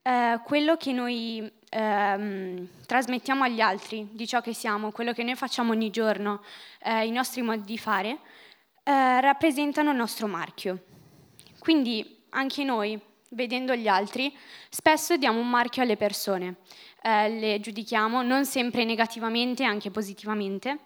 eh, 0.00 0.40
quello 0.42 0.78
che 0.78 0.92
noi 0.92 1.52
ehm, 1.72 2.68
trasmettiamo 2.86 3.44
agli 3.44 3.60
altri 3.60 4.08
di 4.12 4.26
ciò 4.26 4.40
che 4.40 4.52
siamo, 4.52 4.92
quello 4.92 5.12
che 5.12 5.22
noi 5.22 5.34
facciamo 5.34 5.72
ogni 5.72 5.90
giorno, 5.90 6.42
eh, 6.82 7.06
i 7.06 7.10
nostri 7.10 7.40
modi 7.40 7.62
di 7.62 7.78
fare, 7.78 8.18
eh, 8.82 9.20
rappresentano 9.20 9.90
il 9.90 9.96
nostro 9.96 10.26
marchio. 10.26 10.84
Quindi 11.58 12.24
anche 12.30 12.64
noi, 12.64 13.00
vedendo 13.30 13.74
gli 13.74 13.88
altri, 13.88 14.36
spesso 14.68 15.16
diamo 15.16 15.40
un 15.40 15.48
marchio 15.48 15.82
alle 15.82 15.96
persone, 15.96 16.56
eh, 17.02 17.28
le 17.30 17.60
giudichiamo 17.60 18.22
non 18.22 18.44
sempre 18.44 18.84
negativamente, 18.84 19.64
anche 19.64 19.90
positivamente, 19.90 20.80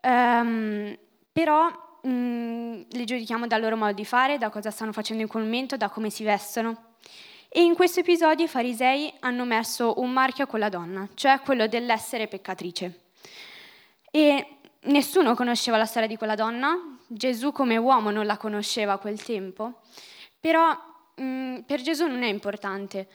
ehm, 0.00 0.98
però 1.32 1.68
mh, 2.02 2.10
mm, 2.10 2.80
le 2.90 3.04
giudichiamo 3.04 3.46
dal 3.46 3.60
loro 3.60 3.76
modo 3.76 3.92
di 3.92 4.04
fare, 4.04 4.38
da 4.38 4.50
cosa 4.50 4.70
stanno 4.70 4.92
facendo 4.92 5.22
in 5.22 5.28
quel 5.28 5.44
momento, 5.44 5.76
da 5.76 5.88
come 5.88 6.10
si 6.10 6.24
vestono. 6.24 6.87
E 7.50 7.62
in 7.62 7.74
questo 7.74 8.00
episodio 8.00 8.44
i 8.44 8.48
farisei 8.48 9.10
hanno 9.20 9.44
messo 9.46 9.94
un 10.00 10.10
marchio 10.10 10.44
a 10.44 10.46
quella 10.46 10.68
donna, 10.68 11.08
cioè 11.14 11.40
quello 11.40 11.66
dell'essere 11.66 12.28
peccatrice. 12.28 13.06
E 14.10 14.58
nessuno 14.82 15.34
conosceva 15.34 15.78
la 15.78 15.86
storia 15.86 16.06
di 16.06 16.16
quella 16.16 16.34
donna, 16.34 16.76
Gesù 17.06 17.50
come 17.50 17.78
uomo 17.78 18.10
non 18.10 18.26
la 18.26 18.36
conosceva 18.36 18.92
a 18.92 18.98
quel 18.98 19.22
tempo, 19.22 19.80
però 20.38 20.76
mh, 21.16 21.22
mm, 21.22 21.58
per 21.60 21.80
Gesù 21.80 22.06
non 22.06 22.22
è 22.22 22.28
importante. 22.28 23.08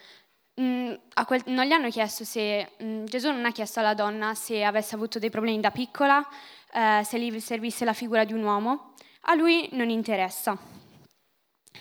Mh, 0.56 0.64
mm, 0.64 0.94
quel, 1.28 1.42
non 1.46 1.66
gli 1.66 1.72
hanno 1.72 1.90
chiesto 1.90 2.24
se 2.24 2.72
mh, 2.76 2.86
mm, 2.86 3.06
Gesù 3.06 3.30
non 3.30 3.46
ha 3.46 3.52
chiesto 3.52 3.82
alla 3.82 3.94
donna 3.94 4.34
se 4.34 4.64
avesse 4.64 4.96
avuto 4.96 5.20
dei 5.20 5.30
problemi 5.30 5.60
da 5.60 5.70
piccola, 5.70 6.28
eh, 6.74 7.04
se 7.04 7.20
gli 7.20 7.40
servisse 7.40 7.86
la 7.86 7.94
figura 7.94 8.24
di 8.24 8.34
un 8.34 8.44
uomo. 8.44 8.94
A 9.26 9.36
lui 9.36 9.70
non 9.74 9.90
interessa. 9.92 10.83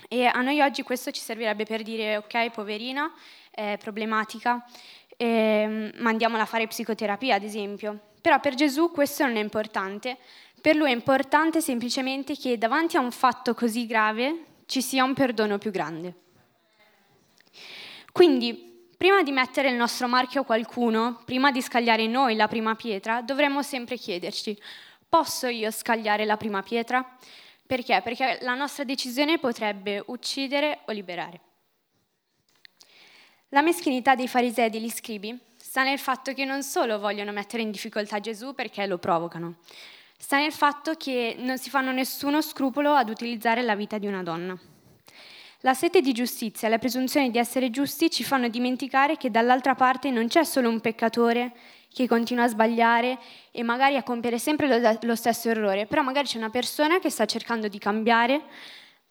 E 0.08 0.26
a 0.26 0.40
noi 0.40 0.60
oggi 0.60 0.82
questo 0.82 1.10
ci 1.10 1.20
servirebbe 1.20 1.64
per 1.64 1.82
dire 1.82 2.16
ok, 2.16 2.50
poverina, 2.50 3.12
è 3.50 3.76
problematica, 3.78 4.64
eh, 5.16 5.92
mandiamola 5.98 6.42
a 6.42 6.46
fare 6.46 6.66
psicoterapia, 6.66 7.36
ad 7.36 7.42
esempio. 7.42 7.98
Però 8.20 8.38
per 8.40 8.54
Gesù 8.54 8.90
questo 8.90 9.24
non 9.24 9.36
è 9.36 9.40
importante. 9.40 10.16
Per 10.60 10.76
lui 10.76 10.90
è 10.90 10.94
importante 10.94 11.60
semplicemente 11.60 12.36
che 12.36 12.56
davanti 12.56 12.96
a 12.96 13.00
un 13.00 13.10
fatto 13.10 13.52
così 13.52 13.86
grave 13.86 14.44
ci 14.66 14.80
sia 14.80 15.04
un 15.04 15.12
perdono 15.12 15.58
più 15.58 15.70
grande. 15.70 16.14
Quindi, 18.12 18.86
prima 18.96 19.22
di 19.22 19.32
mettere 19.32 19.70
il 19.70 19.74
nostro 19.74 20.06
marchio 20.06 20.42
a 20.42 20.44
qualcuno, 20.44 21.20
prima 21.24 21.50
di 21.50 21.60
scagliare 21.60 22.06
noi 22.06 22.36
la 22.36 22.46
prima 22.46 22.74
pietra, 22.74 23.22
dovremmo 23.22 23.62
sempre 23.62 23.96
chiederci, 23.96 24.56
posso 25.08 25.48
io 25.48 25.70
scagliare 25.70 26.24
la 26.24 26.36
prima 26.36 26.62
pietra? 26.62 27.04
Perché? 27.72 28.02
Perché 28.04 28.38
la 28.42 28.52
nostra 28.52 28.84
decisione 28.84 29.38
potrebbe 29.38 30.02
uccidere 30.08 30.80
o 30.84 30.92
liberare. 30.92 31.40
La 33.48 33.62
meschinità 33.62 34.14
dei 34.14 34.28
farisei 34.28 34.66
e 34.66 34.68
degli 34.68 34.90
scribi 34.90 35.34
sta 35.56 35.82
nel 35.82 35.98
fatto 35.98 36.34
che 36.34 36.44
non 36.44 36.62
solo 36.62 36.98
vogliono 36.98 37.32
mettere 37.32 37.62
in 37.62 37.70
difficoltà 37.70 38.20
Gesù 38.20 38.54
perché 38.54 38.84
lo 38.84 38.98
provocano, 38.98 39.60
sta 40.18 40.36
nel 40.36 40.52
fatto 40.52 40.96
che 40.96 41.34
non 41.38 41.56
si 41.56 41.70
fanno 41.70 41.92
nessuno 41.92 42.42
scrupolo 42.42 42.92
ad 42.92 43.08
utilizzare 43.08 43.62
la 43.62 43.74
vita 43.74 43.96
di 43.96 44.06
una 44.06 44.22
donna. 44.22 44.54
La 45.60 45.72
sete 45.72 46.02
di 46.02 46.12
giustizia 46.12 46.68
e 46.68 46.70
la 46.70 46.78
presunzione 46.78 47.30
di 47.30 47.38
essere 47.38 47.70
giusti 47.70 48.10
ci 48.10 48.22
fanno 48.22 48.48
dimenticare 48.48 49.16
che 49.16 49.30
dall'altra 49.30 49.74
parte 49.74 50.10
non 50.10 50.28
c'è 50.28 50.44
solo 50.44 50.68
un 50.68 50.80
peccatore 50.80 51.54
che 51.92 52.08
continua 52.08 52.44
a 52.44 52.48
sbagliare 52.48 53.18
e 53.50 53.62
magari 53.62 53.96
a 53.96 54.02
compiere 54.02 54.38
sempre 54.38 54.98
lo, 55.00 55.14
stesso 55.14 55.48
errore, 55.48 55.86
però 55.86 56.02
magari 56.02 56.26
c'è 56.26 56.38
una 56.38 56.50
persona 56.50 56.98
che 56.98 57.10
sta 57.10 57.26
cercando 57.26 57.68
di 57.68 57.78
cambiare, 57.78 58.42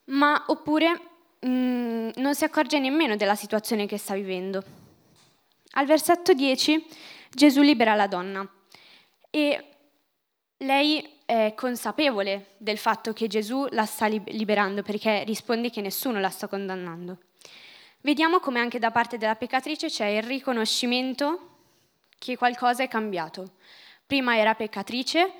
ma 0.05 0.43
oppure 0.47 1.01
mh, 1.39 1.49
mm, 1.49 2.09
non 2.15 2.35
si 2.35 2.43
accorge 2.43 2.79
nemmeno 2.79 3.15
della 3.15 3.35
situazione 3.35 3.85
che 3.85 3.97
sta 3.97 4.13
vivendo. 4.13 4.63
Al 5.73 5.85
versetto 5.85 6.33
10 6.33 6.85
Gesù 7.29 7.61
libera 7.61 7.95
la 7.95 8.07
donna 8.07 8.45
e 9.29 9.65
lei 10.57 11.19
è 11.25 11.53
consapevole 11.55 12.47
del 12.57 12.77
fatto 12.77 13.13
che 13.13 13.27
Gesù 13.27 13.65
la 13.71 13.85
sta 13.85 14.07
liberando 14.07 14.81
perché 14.81 15.23
risponde 15.23 15.69
che 15.69 15.79
nessuno 15.79 16.19
la 16.19 16.29
sta 16.29 16.47
condannando. 16.47 17.19
Vediamo 18.01 18.39
come 18.39 18.59
anche 18.59 18.79
da 18.79 18.91
parte 18.91 19.17
della 19.17 19.35
peccatrice 19.35 19.87
c'è 19.87 20.07
il 20.07 20.23
riconoscimento 20.23 21.50
che 22.21 22.37
qualcosa 22.37 22.83
è 22.83 22.87
cambiato. 22.87 23.53
Prima 24.05 24.37
era 24.37 24.53
peccatrice, 24.53 25.31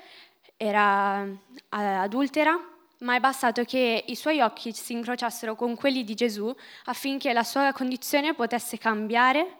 era 0.56 1.22
eh, 1.22 1.36
adultera, 1.70 2.58
ma 2.98 3.14
è 3.14 3.20
bastato 3.20 3.62
che 3.62 4.04
i 4.04 4.16
suoi 4.16 4.40
occhi 4.40 4.72
si 4.72 4.92
incrociassero 4.92 5.54
con 5.54 5.76
quelli 5.76 6.02
di 6.02 6.14
Gesù 6.14 6.52
affinché 6.86 7.32
la 7.32 7.44
sua 7.44 7.72
condizione 7.72 8.34
potesse 8.34 8.78
cambiare 8.78 9.58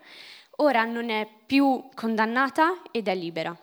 ora 0.57 0.85
non 0.85 1.11
è 1.11 1.29
più 1.47 1.89
condannata 1.95 2.83
ed 2.91 3.07
è 3.07 3.15
libera. 3.15 3.57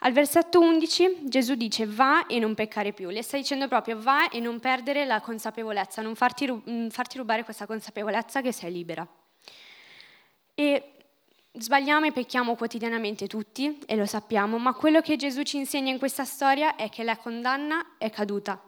Al 0.00 0.12
versetto 0.12 0.60
11 0.60 1.20
Gesù 1.22 1.54
dice 1.54 1.86
va 1.86 2.26
e 2.26 2.38
non 2.38 2.54
peccare 2.54 2.92
più, 2.92 3.08
le 3.08 3.22
sta 3.22 3.38
dicendo 3.38 3.66
proprio 3.66 3.98
va 3.98 4.28
e 4.28 4.40
non 4.40 4.60
perdere 4.60 5.06
la 5.06 5.22
consapevolezza, 5.22 6.02
non 6.02 6.14
farti, 6.14 6.52
mm, 6.52 6.88
farti 6.88 7.16
rubare 7.16 7.44
questa 7.44 7.64
consapevolezza 7.64 8.42
che 8.42 8.52
sei 8.52 8.72
libera. 8.72 9.06
E 10.54 10.93
sbagliamo 11.56 12.06
e 12.06 12.12
pecchiamo 12.12 12.56
quotidianamente 12.56 13.26
tutti, 13.26 13.78
e 13.86 13.96
lo 13.96 14.06
sappiamo, 14.06 14.58
ma 14.58 14.74
quello 14.74 15.00
che 15.00 15.16
Gesù 15.16 15.42
ci 15.42 15.56
insegna 15.56 15.90
in 15.90 15.98
questa 15.98 16.24
storia 16.24 16.76
è 16.76 16.88
che 16.88 17.04
la 17.04 17.16
condanna 17.16 17.96
è 17.98 18.10
caduta 18.10 18.60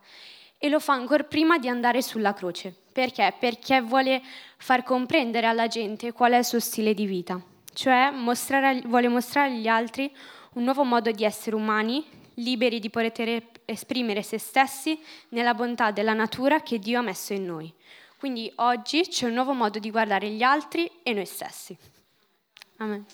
e 0.58 0.68
lo 0.68 0.80
fa 0.80 0.94
ancora 0.94 1.24
prima 1.24 1.58
di 1.58 1.68
andare 1.68 2.00
sulla 2.00 2.32
croce. 2.32 2.74
Perché? 2.92 3.34
Perché 3.38 3.80
vuole 3.80 4.22
far 4.56 4.82
comprendere 4.82 5.46
alla 5.46 5.66
gente 5.66 6.12
qual 6.12 6.32
è 6.32 6.38
il 6.38 6.44
suo 6.44 6.60
stile 6.60 6.94
di 6.94 7.06
vita, 7.06 7.40
cioè 7.74 8.10
mostrare, 8.10 8.80
vuole 8.86 9.08
mostrare 9.08 9.50
agli 9.50 9.68
altri 9.68 10.10
un 10.54 10.64
nuovo 10.64 10.84
modo 10.84 11.10
di 11.10 11.24
essere 11.24 11.56
umani, 11.56 12.04
liberi 12.34 12.78
di 12.78 12.88
poter 12.88 13.42
esprimere 13.66 14.22
se 14.22 14.38
stessi 14.38 14.98
nella 15.30 15.54
bontà 15.54 15.90
della 15.90 16.14
natura 16.14 16.62
che 16.62 16.78
Dio 16.78 17.00
ha 17.00 17.02
messo 17.02 17.32
in 17.34 17.44
noi. 17.44 17.72
Quindi 18.16 18.50
oggi 18.56 19.02
c'è 19.02 19.26
un 19.26 19.34
nuovo 19.34 19.52
modo 19.52 19.78
di 19.78 19.90
guardare 19.90 20.30
gli 20.30 20.42
altri 20.42 20.90
e 21.02 21.12
noi 21.12 21.26
stessi. 21.26 21.76
Amen. 22.78 23.06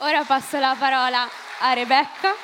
Ora 0.00 0.24
passo 0.24 0.58
la 0.58 0.76
parola 0.78 1.26
a 1.60 1.72
Rebecca. 1.72 2.34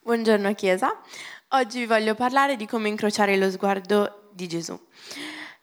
Buongiorno 0.00 0.52
Chiesa, 0.52 1.00
oggi 1.50 1.78
vi 1.78 1.86
voglio 1.86 2.14
parlare 2.14 2.56
di 2.56 2.66
come 2.66 2.88
incrociare 2.88 3.36
lo 3.36 3.50
sguardo 3.50 4.28
di 4.32 4.46
Gesù. 4.46 4.78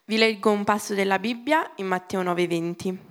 Vi 0.05 0.17
leggo 0.17 0.49
un 0.49 0.63
passo 0.63 0.95
della 0.95 1.19
Bibbia 1.19 1.73
in 1.75 1.85
Matteo 1.85 2.23
9:20. 2.23 3.08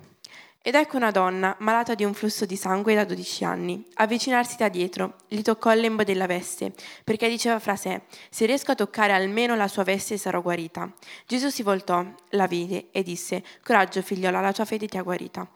Ed 0.61 0.75
ecco 0.75 0.97
una 0.97 1.09
donna, 1.09 1.55
malata 1.59 1.95
di 1.95 2.03
un 2.03 2.13
flusso 2.13 2.45
di 2.45 2.57
sangue 2.57 2.93
da 2.93 3.05
12 3.05 3.45
anni, 3.45 3.85
avvicinarsi 3.93 4.57
da 4.57 4.67
dietro, 4.67 5.15
gli 5.29 5.41
toccò 5.41 5.73
il 5.73 5.79
lembo 5.79 6.03
della 6.03 6.25
veste, 6.25 6.73
perché 7.05 7.29
diceva 7.29 7.59
fra 7.59 7.77
sé, 7.77 8.01
se 8.29 8.45
riesco 8.45 8.71
a 8.71 8.75
toccare 8.75 9.13
almeno 9.13 9.55
la 9.55 9.69
sua 9.69 9.83
veste 9.83 10.17
sarò 10.17 10.41
guarita. 10.41 10.91
Gesù 11.25 11.47
si 11.47 11.63
voltò, 11.63 12.05
la 12.31 12.45
vide 12.45 12.89
e 12.91 13.03
disse, 13.03 13.41
coraggio 13.63 14.01
figliola, 14.01 14.41
la 14.41 14.51
tua 14.51 14.65
fede 14.65 14.87
ti 14.87 14.97
ha 14.97 15.01
guarita. 15.01 15.49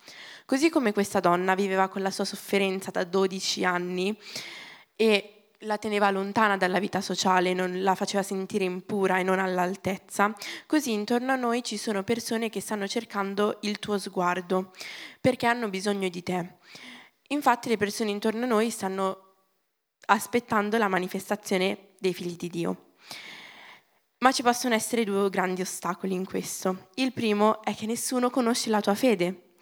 Così 0.46 0.70
come 0.70 0.94
questa 0.94 1.20
donna 1.20 1.54
viveva 1.54 1.90
con 1.90 2.02
la 2.02 2.10
sua 2.10 2.24
sofferenza 2.24 2.90
da 2.90 3.04
12 3.04 3.66
anni 3.66 4.18
e 4.96 5.43
la 5.64 5.78
teneva 5.78 6.10
lontana 6.12 6.58
dalla 6.58 6.80
vita 6.80 7.02
sociale, 7.02 7.54
non 7.54 7.82
la 7.84 7.96
faceva 7.96 8.24
sentire 8.24 8.64
impura 8.64 9.20
e 9.20 9.24
non 9.24 9.40
all'altezza, 9.40 10.34
così 10.66 10.92
intorno 10.92 11.32
a 11.32 11.36
noi 11.36 11.64
ci 11.64 11.78
sono 11.78 12.04
persone 12.04 12.50
che 12.50 12.62
stanno 12.62 12.88
cercando 12.88 13.58
il 13.62 13.80
tuo 13.80 13.98
sguardo, 13.98 14.72
perché 15.20 15.46
hanno 15.46 15.70
bisogno 15.70 16.10
di 16.10 16.24
te. 16.24 16.58
Infatti 17.30 17.70
le 17.70 17.78
persone 17.78 18.12
intorno 18.12 18.44
a 18.44 18.48
noi 18.48 18.70
stanno 18.70 19.36
aspettando 20.06 20.78
la 20.78 20.88
manifestazione 20.88 21.94
dei 22.00 22.14
figli 22.14 22.36
di 22.36 22.50
Dio. 22.50 22.94
Ma 24.20 24.32
ci 24.32 24.42
possono 24.42 24.74
essere 24.74 25.04
due 25.04 25.30
grandi 25.30 25.62
ostacoli 25.62 26.14
in 26.14 26.26
questo. 26.26 26.90
Il 26.96 27.12
primo 27.12 27.62
è 27.62 27.76
che 27.76 27.86
nessuno 27.86 28.30
conosce 28.30 28.70
la 28.70 28.80
tua 28.80 28.96
fede. 28.96 29.56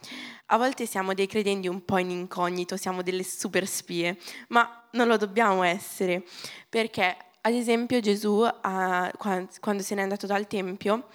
A 0.54 0.58
volte 0.58 0.86
siamo 0.86 1.14
dei 1.14 1.28
credenti 1.28 1.70
un 1.70 1.86
po' 1.86 1.98
in 1.98 2.10
incognito, 2.10 2.76
siamo 2.76 3.02
delle 3.04 3.24
super 3.24 3.66
spie, 3.66 4.18
ma 4.50 4.86
non 4.92 5.08
lo 5.08 5.16
dobbiamo 5.16 5.64
essere, 5.64 6.26
perché 6.68 7.16
ad 7.40 7.54
esempio 7.54 8.02
Gesù, 8.02 8.44
uh, 8.44 9.10
quando 9.16 9.82
se 9.82 9.96
n'è 9.96 10.02
andato 10.02 10.28
dal 10.28 10.48
Tempio, 10.48 11.08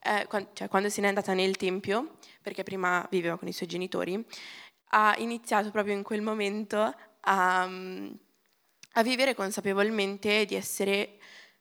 eh, 0.00 0.26
cioè 0.54 0.68
quando 0.68 0.88
se 0.88 1.02
n'è 1.02 1.08
andata 1.08 1.34
nel 1.34 1.58
Tempio, 1.58 2.16
perché 2.40 2.62
prima 2.62 3.06
viveva 3.10 3.36
con 3.36 3.46
i 3.46 3.52
suoi 3.52 3.68
genitori, 3.68 4.24
ha 4.92 5.14
iniziato 5.18 5.70
proprio 5.70 5.92
in 5.92 6.02
quel 6.02 6.22
momento 6.22 6.94
a, 7.20 7.62
a 7.64 9.02
vivere 9.02 9.34
consapevolmente 9.34 10.46
di 10.46 10.54
essere, 10.54 11.18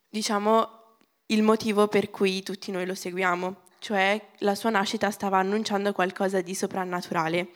diciamo, 0.08 0.96
il 1.26 1.44
motivo 1.44 1.90
per 1.90 2.10
cui 2.10 2.42
tutti 2.42 2.72
noi 2.72 2.86
lo 2.86 2.96
seguiamo 2.96 3.66
cioè 3.80 4.20
la 4.40 4.56
sua 4.56 4.70
nascita 4.70 5.12
stava 5.12 5.38
annunciando 5.38 5.94
qualcosa 5.94 6.42
di 6.42 6.54
soprannaturale. 6.56 7.50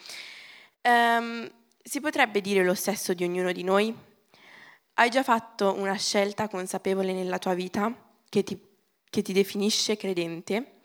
Um, 0.82 1.50
si 1.84 2.00
potrebbe 2.00 2.42
dire 2.42 2.64
lo 2.64 2.74
stesso 2.74 3.14
di 3.14 3.24
ognuno 3.24 3.52
di 3.52 3.64
noi? 3.64 3.96
Hai 4.94 5.10
già 5.10 5.24
fatto 5.24 5.74
una 5.78 5.96
scelta 5.96 6.48
consapevole 6.48 7.14
nella 7.14 7.40
tua 7.40 7.54
vita 7.54 7.94
che 8.30 8.44
ti, 8.44 8.60
che 9.10 9.22
ti 9.22 9.34
definisce 9.34 9.98
credente? 9.98 10.80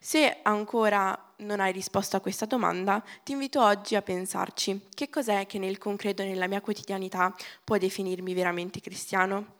Se 0.00 0.38
ancora 0.42 1.34
non 1.38 1.60
hai 1.60 1.72
risposto 1.72 2.16
a 2.16 2.20
questa 2.20 2.46
domanda, 2.46 3.02
ti 3.24 3.32
invito 3.32 3.62
oggi 3.62 3.94
a 3.96 4.02
pensarci. 4.02 4.88
Che 4.94 5.10
cos'è 5.10 5.46
che 5.46 5.58
nel 5.58 5.78
concreto 5.78 6.22
nella 6.22 6.46
mia 6.46 6.60
quotidianità 6.60 7.34
può 7.64 7.76
definirmi 7.76 8.32
veramente 8.32 8.80
cristiano? 8.80 9.56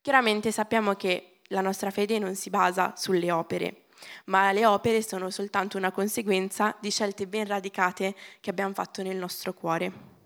Chiaramente 0.00 0.52
sappiamo 0.52 0.94
che 0.94 1.40
la 1.48 1.60
nostra 1.60 1.90
fede 1.90 2.18
non 2.18 2.34
si 2.36 2.48
basa 2.50 2.94
sulle 2.96 3.30
opere, 3.30 3.86
ma 4.26 4.52
le 4.52 4.66
opere 4.66 5.02
sono 5.02 5.30
soltanto 5.30 5.76
una 5.76 5.90
conseguenza 5.90 6.76
di 6.80 6.90
scelte 6.90 7.26
ben 7.26 7.46
radicate 7.46 8.14
che 8.40 8.50
abbiamo 8.50 8.74
fatto 8.74 9.02
nel 9.02 9.16
nostro 9.16 9.52
cuore. 9.54 10.18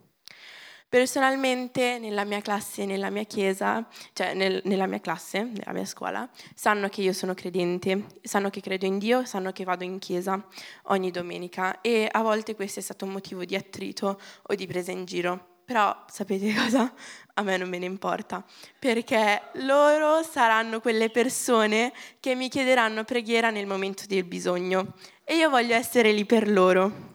Personalmente 0.95 1.99
nella 1.99 2.23
mia 2.23 2.41
classe 2.41 2.83
e 2.83 2.87
nella 2.87 3.11
mia 3.11 3.25
chiesa, 3.25 3.85
cioè 4.13 4.33
nel, 4.33 4.61
nella 4.65 4.87
mia 4.87 5.01
classe, 5.01 5.43
nella 5.43 5.73
mia 5.73 5.85
scuola, 5.85 6.31
sanno 6.55 6.89
che 6.89 7.01
io 7.01 7.13
sono 7.13 7.35
credente, 7.35 8.07
sanno 8.23 8.49
che 8.49 8.61
credo 8.61 8.87
in 8.87 8.99
Dio, 8.99 9.25
sanno 9.25 9.51
che 9.51 9.65
vado 9.65 9.83
in 9.83 9.99
chiesa 9.99 10.47
ogni 10.85 11.11
domenica 11.11 11.81
e 11.81 12.09
a 12.09 12.23
volte 12.23 12.55
questo 12.55 12.79
è 12.79 12.83
stato 12.83 13.07
un 13.07 13.11
motivo 13.11 13.45
di 13.45 13.57
attrito 13.57 14.21
o 14.43 14.55
di 14.55 14.69
presa 14.69 14.93
in 14.93 15.05
giro. 15.05 15.54
Però 15.65 16.05
sapete 16.09 16.53
cosa? 16.55 16.93
A 17.37 17.43
me 17.43 17.57
non 17.57 17.69
me 17.69 17.79
ne 17.79 17.87
importa, 17.87 18.45
perché 18.79 19.43
loro 19.55 20.23
saranno 20.23 20.81
quelle 20.81 21.11
persone 21.11 21.93
che 22.21 22.37
mi 22.37 22.49
chiederanno 22.49 23.03
preghiera 23.03 23.51
nel 23.51 23.67
momento 23.67 24.05
del 24.07 24.23
bisogno 24.23 24.95
e 25.25 25.37
io 25.37 25.51
voglio 25.51 25.75
essere 25.75 26.13
lì 26.13 26.25
per 26.25 26.49
loro. 26.49 27.13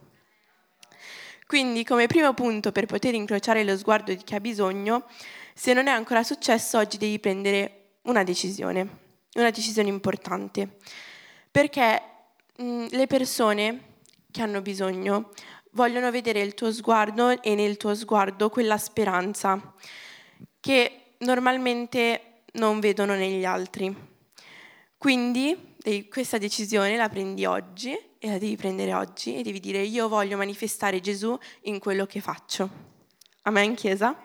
Quindi 1.46 1.84
come 1.84 2.08
primo 2.08 2.34
punto 2.34 2.72
per 2.72 2.86
poter 2.86 3.14
incrociare 3.14 3.64
lo 3.64 3.78
sguardo 3.78 4.14
di 4.14 4.22
chi 4.24 4.36
ha 4.36 4.40
bisogno, 4.40 5.06
se 5.54 5.74
non 5.74 5.88
è 5.88 5.92
ancora 5.92 6.22
successo, 6.22 6.78
oggi 6.78 6.98
devi 6.98 7.18
prendere 7.20 7.94
una 8.04 8.24
decisione, 8.24 8.88
una 9.36 9.50
decisione 9.50 9.90
importante, 9.90 10.78
perché 11.50 12.02
mh, 12.58 12.88
le 12.90 13.08
persone 13.08 13.84
che 14.32 14.42
hanno 14.42 14.62
bisogno 14.62 15.32
vogliono 15.72 16.12
vedere 16.12 16.42
il 16.42 16.54
tuo 16.54 16.72
sguardo 16.72 17.42
e 17.42 17.56
nel 17.56 17.78
tuo 17.78 17.94
sguardo 17.96 18.50
quella 18.50 18.78
speranza 18.78 19.74
che 20.60 21.14
normalmente 21.20 22.44
non 22.54 22.80
vedono 22.80 23.16
negli 23.16 23.46
altri. 23.46 23.96
Quindi 24.98 25.76
questa 26.10 26.38
decisione 26.38 26.98
la 26.98 27.08
prendi 27.08 27.46
oggi 27.46 27.98
e 28.20 28.28
la 28.28 28.38
devi 28.38 28.58
prendere 28.58 28.94
oggi 28.94 29.36
e 29.36 29.44
devi 29.44 29.60
dire 29.60 29.82
io 29.82 30.10
voglio 30.10 30.36
manifestare 30.36 31.00
Gesù 31.00 31.38
in 31.62 31.80
quello 31.80 32.06
che 32.06 32.20
faccio. 32.20 32.70
Amen, 33.44 33.76
Chiesa? 33.76 34.18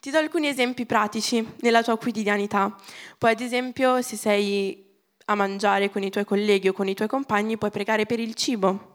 Ti 0.00 0.10
do 0.10 0.18
alcuni 0.18 0.48
esempi 0.48 0.84
pratici 0.84 1.46
nella 1.60 1.82
tua 1.82 1.96
quotidianità. 1.96 2.76
Poi 3.16 3.30
ad 3.30 3.40
esempio 3.40 4.02
se 4.02 4.16
sei 4.16 4.90
a 5.26 5.34
mangiare 5.34 5.90
con 5.90 6.02
i 6.02 6.10
tuoi 6.10 6.24
colleghi 6.24 6.68
o 6.68 6.72
con 6.72 6.88
i 6.88 6.94
tuoi 6.94 7.08
compagni 7.08 7.56
puoi 7.56 7.70
pregare 7.70 8.04
per 8.04 8.18
il 8.18 8.34
cibo 8.34 8.91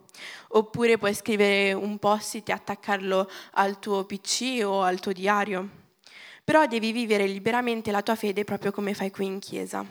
Oppure 0.48 0.98
puoi 0.98 1.14
scrivere 1.14 1.72
un 1.72 1.98
post-it 1.98 2.48
e 2.48 2.52
attaccarlo 2.52 3.30
al 3.52 3.78
tuo 3.78 4.04
PC 4.04 4.60
o 4.64 4.82
al 4.82 5.00
tuo 5.00 5.12
diario. 5.12 5.68
Però 6.44 6.66
devi 6.66 6.92
vivere 6.92 7.26
liberamente 7.26 7.90
la 7.90 8.02
tua 8.02 8.14
fede 8.14 8.44
proprio 8.44 8.72
come 8.72 8.94
fai 8.94 9.10
qui 9.10 9.26
in 9.26 9.38
chiesa. 9.38 9.84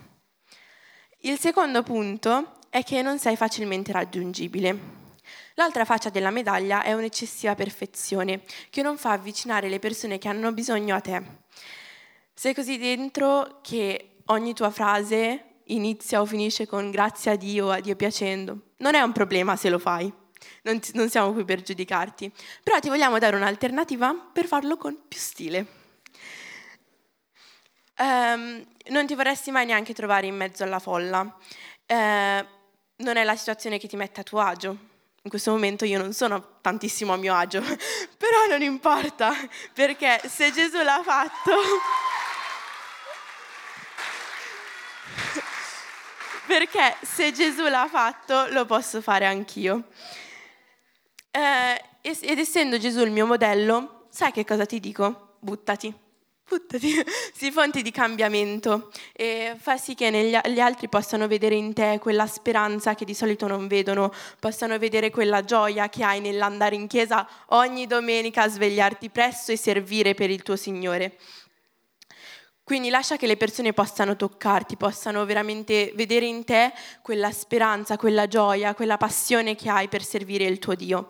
Il 1.22 1.40
secondo 1.40 1.84
punto 1.84 2.60
è 2.70 2.84
che 2.84 3.02
non 3.02 3.20
sei 3.20 3.36
facilmente 3.36 3.92
raggiungibile. 3.92 5.06
L'altra 5.56 5.86
faccia 5.86 6.10
della 6.10 6.30
medaglia 6.30 6.84
è 6.84 6.94
un'eccessiva 6.94 7.56
perfezione 7.56 8.42
che 8.70 8.82
non 8.82 8.98
fa 8.98 9.12
avvicinare 9.12 9.70
le 9.70 9.80
persone 9.80 10.20
che 10.20 10.28
hanno 10.28 10.52
bisogno 10.52 10.96
a 10.96 11.02
te. 11.02 11.22
Sei 12.34 12.54
così 12.54 12.78
dentro 12.78 13.60
che 13.62 14.18
ogni 14.26 14.54
tua 14.54 14.70
frase 14.70 15.47
inizia 15.68 16.22
o 16.22 16.26
finisce 16.26 16.68
con 16.68 16.92
grazie 16.92 17.32
a 17.32 17.36
Dio, 17.36 17.70
a 17.70 17.80
Dio 17.80 17.96
piacendo. 17.96 18.74
Non 18.78 18.96
è 18.96 19.02
un 19.02 19.12
problema 19.12 19.56
se 19.56 19.70
lo 19.70 19.80
fai, 19.80 20.12
non, 20.64 20.80
non 20.94 21.10
siamo 21.10 21.34
qui 21.34 21.46
per 21.46 21.62
giudicarti, 21.62 22.32
però 22.64 22.80
ti 22.80 22.90
vogliamo 22.90 23.18
dare 23.20 23.36
un'alternativa 23.36 24.14
per 24.32 24.46
farlo 24.46 24.78
con 24.78 24.98
più 25.08 25.20
stile. 25.20 25.66
Um, 28.00 28.64
non 28.90 29.08
ti 29.08 29.16
vorresti 29.16 29.50
mai 29.50 29.66
neanche 29.66 29.94
trovare 29.94 30.28
in 30.28 30.36
mezzo 30.36 30.64
alla 30.64 30.80
folla. 30.80 31.22
Uh, 31.22 32.46
non 32.98 33.16
è 33.16 33.24
la 33.24 33.36
situazione 33.36 33.80
che 33.80 33.88
ti 33.88 33.96
mette 33.96 34.22
a 34.22 34.24
tuo 34.24 34.40
agio. 34.40 34.78
In 35.24 35.30
questo 35.30 35.52
momento 35.52 35.84
io 35.84 35.98
non 35.98 36.14
sono 36.14 36.60
tantissimo 36.62 37.14
a 37.14 37.18
mio 37.18 37.34
agio, 37.36 37.62
però 38.18 38.46
non 38.50 38.62
importa, 38.62 39.34
perché 39.74 40.22
se 40.26 40.52
Gesù 40.52 40.82
l'ha 40.84 41.02
fatto... 41.04 41.52
perché 46.48 46.96
se 47.02 47.32
Gesù 47.32 47.64
l'ha 47.68 47.88
fatto 47.90 48.48
lo 48.50 48.66
posso 48.66 49.02
fare 49.02 49.26
anch'io. 49.26 49.84
Eh, 51.30 51.82
ed 52.02 52.40
essendo 52.40 52.78
Gesù 52.78 53.02
il 53.02 53.12
mio 53.12 53.26
modello, 53.26 54.08
sai 54.10 54.32
che 54.32 54.46
cosa 54.46 54.66
ti 54.66 54.80
dico? 54.80 55.36
Buttati. 55.40 55.94
Buttati, 56.50 56.94
si 57.36 57.52
fonti 57.52 57.82
di 57.82 57.92
cambiamento 57.92 58.90
e 59.12 59.58
fa 59.60 59.76
sì 59.76 59.96
che 59.96 60.10
negli, 60.10 60.36
gli 60.48 60.60
altri 60.62 60.88
possano 60.88 61.28
vedere 61.28 61.56
in 61.56 61.74
te 61.74 62.00
quella 62.02 62.26
speranza 62.26 62.96
che 62.96 63.04
di 63.04 63.14
solito 63.14 63.48
non 63.48 63.68
vedono, 63.68 64.14
possano 64.40 64.78
vedere 64.78 65.10
quella 65.10 65.44
gioia 65.44 65.90
che 65.90 66.06
hai 66.06 66.22
nell'andare 66.22 66.76
in 66.76 66.88
chiesa 66.88 67.28
ogni 67.48 67.86
domenica 67.86 68.44
a 68.44 68.48
svegliarti 68.48 69.10
presto 69.10 69.52
e 69.52 69.58
servire 69.58 70.14
per 70.14 70.30
il 70.30 70.42
tuo 70.42 70.56
Signore. 70.56 71.18
Quindi 72.68 72.90
lascia 72.90 73.16
che 73.16 73.28
le 73.28 73.38
persone 73.38 73.72
possano 73.72 74.18
toccarti, 74.18 74.76
possano 74.76 75.24
veramente 75.24 75.94
vedere 75.96 76.26
in 76.26 76.44
te 76.44 76.74
quella 77.02 77.32
speranza, 77.32 77.96
quella 77.96 78.28
gioia, 78.28 78.76
quella 78.76 78.98
passione 78.98 79.56
che 79.56 79.70
hai 79.70 79.88
per 79.88 80.04
servire 80.04 80.44
il 80.44 80.60
tuo 80.60 80.76
Dio. 80.76 81.08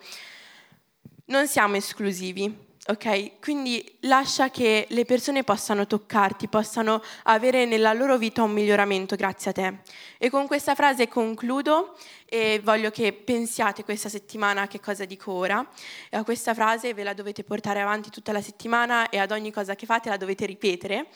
Non 1.26 1.48
siamo 1.48 1.76
esclusivi, 1.76 2.67
ok? 2.88 3.40
Quindi 3.40 3.98
lascia 4.02 4.50
che 4.50 4.88
le 4.90 5.06
persone 5.06 5.44
possano 5.44 5.86
toccarti, 5.86 6.48
possano 6.48 7.02
avere 7.24 7.66
nella 7.66 7.94
loro 7.94 8.18
vita 8.18 8.44
un 8.44 8.52
miglioramento 8.52 9.16
grazie 9.16 9.52
a 9.52 9.54
te. 9.54 9.78
E 10.18 10.30
con 10.30 10.48
questa 10.48 10.74
frase 10.76 11.08
concludo 11.08 11.98
e 12.26 12.62
voglio 12.64 12.90
che 12.90 13.14
pensiate 13.14 13.84
questa 13.84 14.10
settimana 14.10 14.64
a 14.64 14.68
che 14.68 14.80
cosa 14.80 15.06
dico 15.06 15.32
ora. 15.32 15.68
E 16.10 16.18
a 16.18 16.24
questa 16.24 16.54
frase 16.54 16.94
ve 16.94 17.04
la 17.04 17.14
dovete 17.14 17.44
portare 17.44 17.82
avanti 17.82 18.10
tutta 18.10 18.32
la 18.32 18.42
settimana 18.42 19.10
e 19.10 19.18
ad 19.18 19.32
ogni 19.32 19.52
cosa 19.52 19.76
che 19.76 19.86
fate 19.86 20.10
la 20.10 20.18
dovete 20.18 20.46
ripetere. 20.46 21.08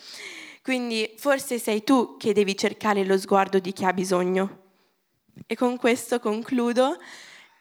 Quindi 0.62 1.14
forse 1.18 1.58
sei 1.58 1.84
tu 1.84 2.18
che 2.18 2.34
devi 2.34 2.56
cercare 2.56 3.04
lo 3.06 3.18
sguardo 3.18 3.60
di 3.60 3.72
chi 3.74 3.86
ha 3.86 3.94
bisogno. 3.94 4.60
E 5.48 5.56
con 5.56 5.78
questo 5.78 6.20
concludo 6.20 6.98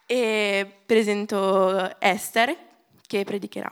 e 0.04 0.80
presento 0.84 1.98
Esther 2.00 2.56
che 3.06 3.24
predicherà. 3.24 3.70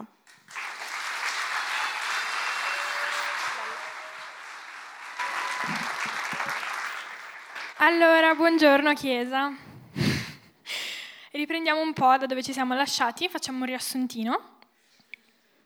Allora, 7.80 8.34
buongiorno 8.34 8.92
Chiesa. 8.92 9.54
Riprendiamo 11.30 11.80
un 11.80 11.92
po' 11.92 12.16
da 12.16 12.26
dove 12.26 12.42
ci 12.42 12.52
siamo 12.52 12.74
lasciati, 12.74 13.28
facciamo 13.28 13.58
un 13.58 13.66
riassuntino. 13.66 14.58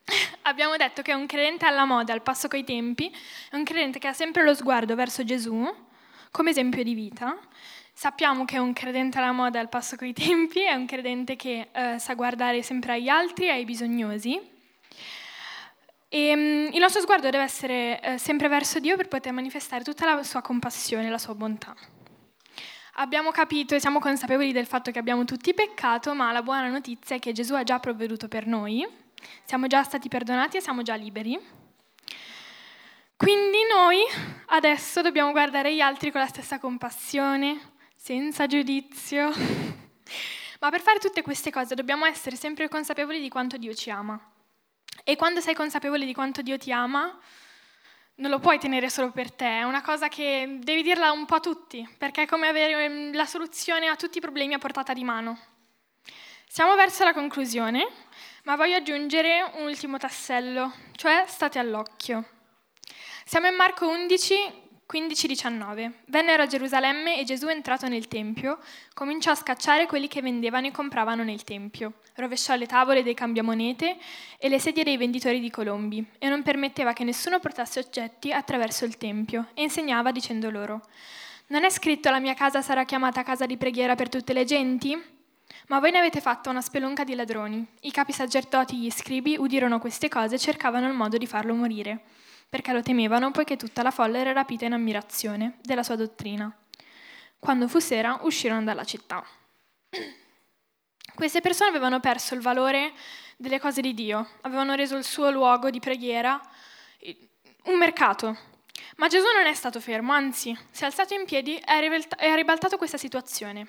Abbiamo 0.43 0.77
detto 0.77 1.01
che 1.01 1.15
un 1.15 1.25
credente 1.25 1.65
alla 1.65 1.87
moda, 1.87 2.13
al 2.13 2.21
passo 2.21 2.49
coi 2.49 2.65
tempi, 2.65 3.11
è 3.51 3.57
un 3.57 3.65
credente 3.65 3.99
che 3.99 4.09
ha 4.09 4.13
sempre 4.13 4.45
lo 4.45 4.53
sguardo 4.53 4.95
verso 4.95 5.25
Gesù 5.25 5.67
come 6.31 6.51
esempio 6.51 6.83
di 6.83 6.93
vita. 6.93 7.35
Sappiamo 7.95 8.45
che 8.45 8.59
un 8.59 8.75
credente 8.75 9.17
alla 9.17 9.33
moda, 9.33 9.59
al 9.59 9.71
passo 9.71 9.97
coi 9.97 10.13
tempi, 10.13 10.61
è 10.61 10.75
un 10.75 10.85
credente 10.85 11.35
che 11.35 11.71
eh, 11.73 11.99
sa 11.99 12.13
guardare 12.13 12.63
sempre 12.63 12.93
agli 12.93 13.09
altri, 13.09 13.49
ai 13.49 13.65
bisognosi. 13.65 14.39
E, 16.11 16.33
um, 16.35 16.75
il 16.75 16.79
nostro 16.79 17.01
sguardo 17.01 17.31
deve 17.31 17.45
essere 17.45 18.01
eh, 18.03 18.19
sempre 18.19 18.49
verso 18.49 18.81
Dio 18.81 18.99
per 18.99 19.09
poter 19.09 19.33
manifestare 19.33 19.83
tutta 19.83 20.15
la 20.15 20.23
sua 20.23 20.43
compassione, 20.43 21.09
la 21.09 21.17
sua 21.17 21.35
bontà. 21.35 21.75
Abbiamo 22.97 23.31
capito 23.31 23.75
e 23.75 23.81
siamo 23.81 24.01
consapevoli 24.01 24.53
del 24.53 24.67
fatto 24.67 24.91
che 24.91 24.99
abbiamo 24.99 25.25
tutti 25.25 25.55
peccato, 25.55 26.15
ma 26.15 26.31
la 26.31 26.43
buona 26.43 26.69
notizia 26.69 27.17
è 27.17 27.19
che 27.19 27.33
Gesù 27.33 27.55
ha 27.55 27.63
già 27.63 27.81
provveduto 27.81 28.29
per 28.29 28.47
noi, 28.47 28.87
siamo 29.45 29.67
già 29.67 29.83
stati 29.83 30.09
perdonati 30.09 30.59
e 30.59 30.61
siamo 30.61 30.83
già 30.83 30.95
liberi. 30.95 31.41
Quindi 33.17 33.59
noi 33.73 33.99
adesso 34.49 35.01
dobbiamo 35.01 35.31
guardare 35.31 35.75
gli 35.75 35.81
altri 35.81 36.11
con 36.11 36.21
la 36.21 36.27
stessa 36.27 36.59
compassione, 36.59 37.77
senza 37.97 38.47
giudizio. 38.47 39.31
Ma 40.61 40.69
per 40.69 40.83
fare 40.83 40.99
tutte 40.99 41.23
queste 41.23 41.51
cose 41.51 41.75
dobbiamo 41.75 42.05
essere 42.05 42.37
sempre 42.37 42.69
consapevoli 42.69 43.23
di 43.23 43.31
quanto 43.31 43.57
Dio 43.57 43.73
ci 43.73 43.89
ama. 43.89 44.21
E 45.03 45.17
quando 45.17 45.41
sei 45.41 45.55
consapevole 45.55 46.05
di 46.05 46.13
quanto 46.13 46.43
Dio 46.43 46.59
ti 46.59 46.71
ama, 46.71 47.19
non 48.17 48.31
lo 48.31 48.39
puoi 48.39 48.59
tenere 48.59 48.91
solo 48.91 49.11
per 49.11 49.33
te, 49.33 49.47
è 49.47 49.63
una 49.63 49.83
cosa 49.83 50.09
che 50.09 50.59
devi 50.61 50.83
dirla 50.83 51.13
un 51.13 51.25
po' 51.25 51.37
a 51.37 51.41
tutti, 51.41 51.89
perché 51.99 52.23
è 52.23 52.27
come 52.27 52.49
avere 52.49 52.85
ehm, 52.85 53.15
la 53.15 53.27
soluzione 53.27 53.89
a 53.89 53.97
tutti 53.97 54.19
i 54.19 54.21
problemi 54.21 54.55
a 54.55 54.59
portata 54.59 54.93
di 54.93 55.05
mano. 55.05 55.39
Siamo 56.47 56.75
verso 56.75 57.05
la 57.05 57.15
conclusione, 57.15 57.89
ma 58.45 58.57
voglio 58.57 58.77
aggiungere 58.77 59.51
un 59.55 59.65
ultimo 59.65 59.97
tassello, 59.97 60.73
cioè 60.97 61.25
state 61.27 61.59
all'occhio. 61.59 62.25
Siamo 63.25 63.47
in 63.47 63.55
Marco 63.55 63.89
11, 63.89 64.62
15-19. 64.93 65.91
Vennero 66.09 66.43
a 66.43 66.47
Gerusalemme 66.47 67.19
e 67.19 67.25
Gesù, 67.25 67.49
entrato 67.49 67.89
nel 67.89 68.09
Tempio, 68.09 68.59
cominciò 68.93 69.31
a 69.31 69.35
scacciare 69.35 69.87
quelli 69.87 70.07
che 70.07 70.21
vendevano 70.21 70.67
e 70.67 70.71
compravano 70.71 71.25
nel 71.25 71.45
Tempio. 71.45 71.95
Rovesciò 72.17 72.55
le 72.57 72.67
tavole 72.67 73.03
dei 73.03 73.15
cambiamonete 73.15 73.97
e 74.37 74.49
le 74.51 74.59
sedie 74.59 74.85
dei 74.85 74.99
venditori 74.99 75.41
di 75.41 75.51
colombi 75.51 76.05
e 76.19 76.29
non 76.29 76.43
permetteva 76.43 76.93
che 76.93 77.05
nessuno 77.05 77.41
portasse 77.41 77.79
oggetti 77.79 78.33
attraverso 78.33 78.85
il 78.85 78.99
Tempio 78.99 79.49
e 79.55 79.63
insegnava 79.63 80.13
dicendo 80.13 80.51
loro, 80.51 80.83
non 81.47 81.65
è 81.65 81.71
scritto 81.71 82.11
la 82.11 82.21
mia 82.21 82.35
casa 82.35 82.61
sarà 82.61 82.85
chiamata 82.85 83.23
casa 83.23 83.47
di 83.47 83.57
preghiera 83.57 83.95
per 83.95 84.11
tutte 84.11 84.35
le 84.35 84.45
genti? 84.45 85.01
Ma 85.69 85.81
voi 85.81 85.91
ne 85.91 85.99
avete 85.99 86.21
fatta 86.21 86.51
una 86.51 86.61
spelonca 86.61 87.05
di 87.05 87.15
ladroni. 87.15 87.67
I 87.81 87.91
capi 87.91 88.13
sacerdoti 88.13 88.75
e 88.75 88.79
gli 88.79 88.91
scribi 88.91 89.37
udirono 89.39 89.79
queste 89.79 90.09
cose 90.09 90.35
e 90.35 90.39
cercavano 90.39 90.87
il 90.87 90.95
modo 90.95 91.17
di 91.17 91.27
farlo 91.27 91.55
morire 91.55 92.05
perché 92.53 92.75
lo 92.75 92.83
temevano 92.83 93.31
poiché 93.31 93.57
tutta 93.57 93.83
la 93.83 93.91
folla 93.91 94.19
era 94.19 94.33
rapita 94.33 94.67
in 94.67 94.75
ammirazione 94.75 95.57
della 95.63 95.83
sua 95.83 95.97
dottrina. 95.97 96.55
Quando 97.39 97.67
fu 97.67 97.79
sera 97.79 98.19
uscirono 98.25 98.63
dalla 98.63 98.85
città. 98.85 99.25
Queste 101.15 101.41
persone 101.41 101.71
avevano 101.71 101.99
perso 101.99 102.35
il 102.35 102.43
valore 102.43 102.93
delle 103.39 103.59
cose 103.59 103.81
di 103.81 103.95
Dio, 103.95 104.33
avevano 104.43 104.75
reso 104.75 104.99
il 104.99 105.05
suo 105.05 105.31
luogo 105.31 105.71
di 105.71 105.81
preghiera 105.81 106.39
un 107.65 107.79
mercato. 107.79 108.37
Ma 108.97 109.09
Gesù 109.09 109.25
non 109.35 109.47
è 109.47 109.55
stato 109.55 109.81
fermo, 109.81 110.13
anzi, 110.13 110.55
si 110.71 110.83
è 110.83 110.85
alzato 110.85 111.15
in 111.15 111.25
piedi 111.25 111.57
e 111.57 112.27
ha 112.29 112.35
ribaltato 112.35 112.77
questa 112.77 112.99
situazione. 112.99 113.67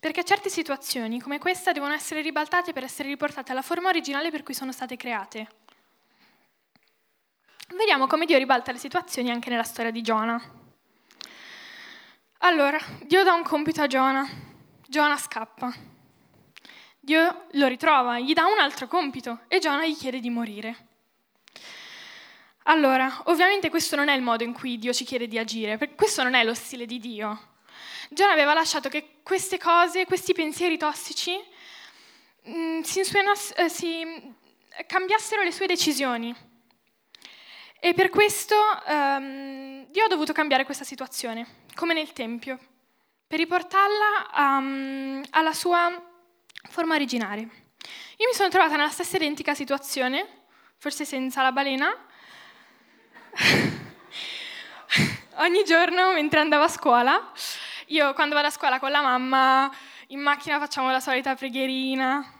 Perché 0.00 0.24
certe 0.24 0.48
situazioni 0.48 1.20
come 1.20 1.38
questa 1.38 1.70
devono 1.70 1.94
essere 1.94 2.20
ribaltate 2.20 2.72
per 2.72 2.82
essere 2.82 3.08
riportate 3.10 3.52
alla 3.52 3.62
forma 3.62 3.90
originale 3.90 4.32
per 4.32 4.42
cui 4.42 4.54
sono 4.54 4.72
state 4.72 4.96
create. 4.96 5.61
Vediamo 7.74 8.06
come 8.06 8.26
Dio 8.26 8.36
ribalta 8.36 8.70
le 8.70 8.78
situazioni 8.78 9.30
anche 9.30 9.48
nella 9.48 9.62
storia 9.62 9.90
di 9.90 10.02
Giona. 10.02 10.40
Allora, 12.38 12.78
Dio 13.04 13.24
dà 13.24 13.32
un 13.32 13.42
compito 13.42 13.80
a 13.80 13.86
Giona. 13.86 14.28
Giona 14.86 15.16
scappa. 15.16 15.72
Dio 17.00 17.46
lo 17.52 17.66
ritrova, 17.66 18.18
gli 18.18 18.34
dà 18.34 18.44
un 18.44 18.58
altro 18.58 18.86
compito 18.86 19.40
e 19.48 19.58
Giona 19.58 19.86
gli 19.86 19.96
chiede 19.96 20.20
di 20.20 20.28
morire. 20.28 20.88
Allora, 22.64 23.22
ovviamente 23.24 23.70
questo 23.70 23.96
non 23.96 24.08
è 24.08 24.14
il 24.14 24.22
modo 24.22 24.44
in 24.44 24.52
cui 24.52 24.78
Dio 24.78 24.92
ci 24.92 25.04
chiede 25.04 25.26
di 25.26 25.38
agire, 25.38 25.78
perché 25.78 25.94
questo 25.94 26.22
non 26.22 26.34
è 26.34 26.44
lo 26.44 26.54
stile 26.54 26.84
di 26.84 26.98
Dio. 26.98 27.54
Giona 28.10 28.32
aveva 28.32 28.52
lasciato 28.52 28.90
che 28.90 29.20
queste 29.22 29.56
cose, 29.56 30.04
questi 30.04 30.34
pensieri 30.34 30.76
tossici, 30.76 31.42
mh, 32.44 32.52
mm, 32.52 32.80
si, 32.82 33.00
eh, 33.00 33.68
si 33.68 34.34
cambiassero 34.86 35.42
le 35.42 35.52
sue 35.52 35.66
decisioni. 35.66 36.50
E 37.84 37.94
per 37.94 38.10
questo 38.10 38.54
um, 38.86 39.84
Dio 39.88 40.04
ha 40.04 40.08
dovuto 40.08 40.32
cambiare 40.32 40.64
questa 40.64 40.84
situazione, 40.84 41.44
come 41.74 41.94
nel 41.94 42.12
Tempio, 42.12 42.56
per 43.26 43.40
riportarla 43.40 44.30
um, 44.36 45.20
alla 45.30 45.52
sua 45.52 46.00
forma 46.70 46.94
originaria. 46.94 47.42
Io 47.42 48.28
mi 48.28 48.34
sono 48.34 48.50
trovata 48.50 48.76
nella 48.76 48.88
stessa 48.88 49.16
identica 49.16 49.52
situazione, 49.54 50.44
forse 50.76 51.04
senza 51.04 51.42
la 51.42 51.50
balena. 51.50 51.92
Ogni 55.38 55.64
giorno 55.64 56.12
mentre 56.12 56.38
andavo 56.38 56.62
a 56.62 56.68
scuola, 56.68 57.32
io 57.86 58.14
quando 58.14 58.36
vado 58.36 58.46
a 58.46 58.52
scuola 58.52 58.78
con 58.78 58.92
la 58.92 59.02
mamma, 59.02 59.68
in 60.08 60.20
macchina 60.20 60.60
facciamo 60.60 60.92
la 60.92 61.00
solita 61.00 61.34
preghierina. 61.34 62.32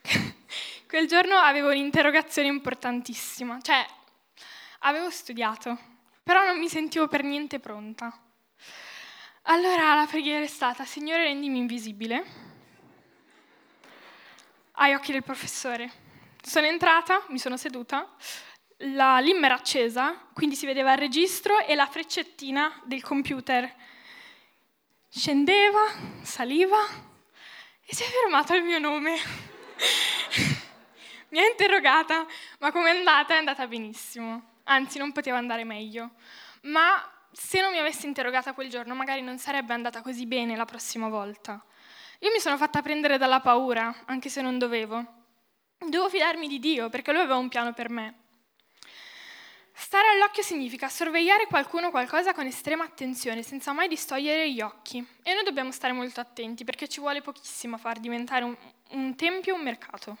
Quel 0.88 1.06
giorno 1.06 1.36
avevo 1.36 1.68
un'interrogazione 1.68 2.48
importantissima, 2.48 3.60
cioè 3.60 3.84
Avevo 4.84 5.10
studiato, 5.10 5.78
però 6.24 6.44
non 6.44 6.58
mi 6.58 6.68
sentivo 6.68 7.06
per 7.06 7.22
niente 7.22 7.60
pronta. 7.60 8.12
Allora 9.42 9.94
la 9.94 10.06
preghiera 10.06 10.42
è 10.42 10.48
stata, 10.48 10.84
Signore 10.84 11.22
rendimi 11.22 11.58
invisibile 11.58 12.24
ai 14.72 14.94
occhi 14.94 15.12
del 15.12 15.22
professore. 15.22 15.88
Sono 16.42 16.66
entrata, 16.66 17.24
mi 17.28 17.38
sono 17.38 17.56
seduta, 17.56 18.12
la 18.78 19.20
lim 19.20 19.44
era 19.44 19.54
accesa, 19.54 20.26
quindi 20.32 20.56
si 20.56 20.66
vedeva 20.66 20.94
il 20.94 20.98
registro 20.98 21.60
e 21.60 21.76
la 21.76 21.86
freccettina 21.86 22.82
del 22.84 23.04
computer. 23.04 23.72
Scendeva, 25.08 25.92
saliva 26.22 26.84
e 27.84 27.94
si 27.94 28.02
è 28.02 28.06
fermato 28.06 28.52
il 28.56 28.64
mio 28.64 28.80
nome. 28.80 29.14
mi 31.30 31.38
ha 31.38 31.46
interrogata, 31.46 32.26
ma 32.58 32.72
come 32.72 32.90
è 32.90 32.96
andata? 32.96 33.34
È 33.34 33.38
andata 33.38 33.64
benissimo 33.68 34.50
anzi 34.64 34.98
non 34.98 35.12
poteva 35.12 35.38
andare 35.38 35.64
meglio. 35.64 36.10
Ma 36.62 37.02
se 37.32 37.60
non 37.60 37.72
mi 37.72 37.78
avessi 37.78 38.06
interrogata 38.06 38.52
quel 38.52 38.68
giorno, 38.68 38.94
magari 38.94 39.22
non 39.22 39.38
sarebbe 39.38 39.72
andata 39.72 40.02
così 40.02 40.26
bene 40.26 40.56
la 40.56 40.64
prossima 40.64 41.08
volta. 41.08 41.64
Io 42.20 42.30
mi 42.30 42.38
sono 42.38 42.56
fatta 42.56 42.82
prendere 42.82 43.18
dalla 43.18 43.40
paura, 43.40 44.02
anche 44.04 44.28
se 44.28 44.42
non 44.42 44.58
dovevo. 44.58 45.20
Devo 45.78 46.08
fidarmi 46.08 46.46
di 46.46 46.60
Dio, 46.60 46.88
perché 46.88 47.10
lui 47.10 47.20
aveva 47.20 47.36
un 47.36 47.48
piano 47.48 47.72
per 47.72 47.88
me. 47.88 48.20
Stare 49.74 50.08
all'occhio 50.10 50.42
significa 50.42 50.88
sorvegliare 50.88 51.46
qualcuno 51.46 51.88
o 51.88 51.90
qualcosa 51.90 52.34
con 52.34 52.46
estrema 52.46 52.84
attenzione, 52.84 53.42
senza 53.42 53.72
mai 53.72 53.88
distogliere 53.88 54.52
gli 54.52 54.60
occhi. 54.60 55.04
E 55.22 55.34
noi 55.34 55.42
dobbiamo 55.42 55.72
stare 55.72 55.92
molto 55.92 56.20
attenti, 56.20 56.62
perché 56.62 56.86
ci 56.86 57.00
vuole 57.00 57.22
pochissimo 57.22 57.74
a 57.74 57.78
far 57.78 57.98
diventare 57.98 58.44
un, 58.44 58.56
un 58.90 59.16
tempio 59.16 59.54
un 59.54 59.62
mercato. 59.62 60.18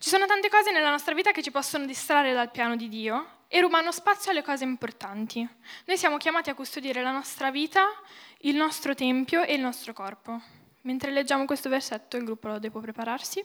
Ci 0.00 0.10
sono 0.10 0.26
tante 0.26 0.48
cose 0.48 0.70
nella 0.70 0.90
nostra 0.90 1.12
vita 1.12 1.32
che 1.32 1.42
ci 1.42 1.50
possono 1.50 1.84
distrarre 1.84 2.32
dal 2.32 2.52
piano 2.52 2.76
di 2.76 2.88
Dio 2.88 3.38
e 3.48 3.60
rubano 3.60 3.90
spazio 3.90 4.30
alle 4.30 4.44
cose 4.44 4.62
importanti. 4.62 5.46
Noi 5.86 5.98
siamo 5.98 6.18
chiamati 6.18 6.50
a 6.50 6.54
custodire 6.54 7.02
la 7.02 7.10
nostra 7.10 7.50
vita, 7.50 7.84
il 8.42 8.54
nostro 8.54 8.94
tempio 8.94 9.42
e 9.42 9.54
il 9.54 9.60
nostro 9.60 9.92
corpo. 9.92 10.40
Mentre 10.82 11.10
leggiamo 11.10 11.46
questo 11.46 11.68
versetto, 11.68 12.16
il 12.16 12.22
gruppo 12.22 12.46
lo 12.46 12.60
deve 12.60 12.78
prepararsi. 12.78 13.44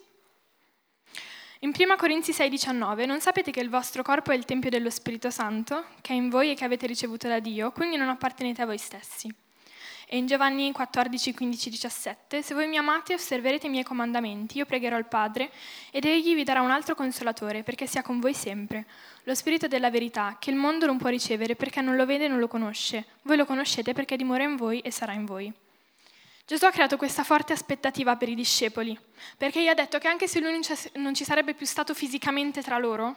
In 1.61 1.71
1 1.75 1.95
Corinzi 1.95 2.31
6,19 2.31 3.07
non 3.07 3.19
sapete 3.19 3.49
che 3.49 3.59
il 3.59 3.69
vostro 3.69 4.03
corpo 4.03 4.31
è 4.31 4.35
il 4.35 4.45
tempio 4.45 4.69
dello 4.69 4.91
Spirito 4.91 5.31
Santo, 5.31 5.85
che 6.01 6.13
è 6.13 6.15
in 6.15 6.29
voi 6.29 6.51
e 6.51 6.53
che 6.53 6.65
avete 6.65 6.85
ricevuto 6.85 7.27
da 7.27 7.39
Dio, 7.39 7.71
quindi 7.71 7.97
non 7.97 8.09
appartenete 8.09 8.61
a 8.61 8.67
voi 8.67 8.77
stessi. 8.77 9.42
E 10.07 10.17
in 10.17 10.25
Giovanni 10.27 10.71
14, 10.71 11.33
15, 11.33 11.69
17, 11.69 12.41
se 12.41 12.53
voi 12.53 12.67
mi 12.67 12.77
amate 12.77 13.13
osserverete 13.13 13.67
i 13.67 13.69
miei 13.69 13.83
comandamenti, 13.83 14.57
io 14.57 14.65
pregherò 14.65 14.97
il 14.97 15.05
Padre 15.05 15.51
ed 15.91 16.05
egli 16.05 16.35
vi 16.35 16.43
darà 16.43 16.61
un 16.61 16.71
altro 16.71 16.93
consolatore 16.93 17.63
perché 17.63 17.87
sia 17.87 18.01
con 18.01 18.19
voi 18.19 18.33
sempre, 18.33 18.85
lo 19.23 19.33
Spirito 19.33 19.67
della 19.67 19.89
verità, 19.89 20.37
che 20.39 20.49
il 20.49 20.57
mondo 20.57 20.85
non 20.85 20.97
può 20.97 21.09
ricevere 21.09 21.55
perché 21.55 21.81
non 21.81 21.95
lo 21.95 22.05
vede 22.05 22.25
e 22.25 22.27
non 22.27 22.39
lo 22.39 22.47
conosce. 22.47 23.05
Voi 23.23 23.37
lo 23.37 23.45
conoscete 23.45 23.93
perché 23.93 24.17
dimora 24.17 24.43
in 24.43 24.57
voi 24.57 24.79
e 24.81 24.91
sarà 24.91 25.13
in 25.13 25.25
voi. 25.25 25.51
Gesù 26.45 26.65
ha 26.65 26.71
creato 26.71 26.97
questa 26.97 27.23
forte 27.23 27.53
aspettativa 27.53 28.17
per 28.17 28.27
i 28.27 28.35
discepoli, 28.35 28.97
perché 29.37 29.63
gli 29.63 29.67
ha 29.67 29.73
detto 29.73 29.97
che 29.97 30.09
anche 30.09 30.27
se 30.27 30.41
lui 30.41 30.51
non 30.95 31.13
ci 31.13 31.23
sarebbe 31.23 31.53
più 31.53 31.65
stato 31.65 31.93
fisicamente 31.93 32.61
tra 32.61 32.77
loro, 32.77 33.15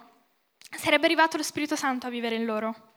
sarebbe 0.70 1.06
arrivato 1.06 1.36
lo 1.36 1.42
Spirito 1.42 1.74
Santo 1.74 2.06
a 2.06 2.10
vivere 2.10 2.36
in 2.36 2.44
loro 2.44 2.94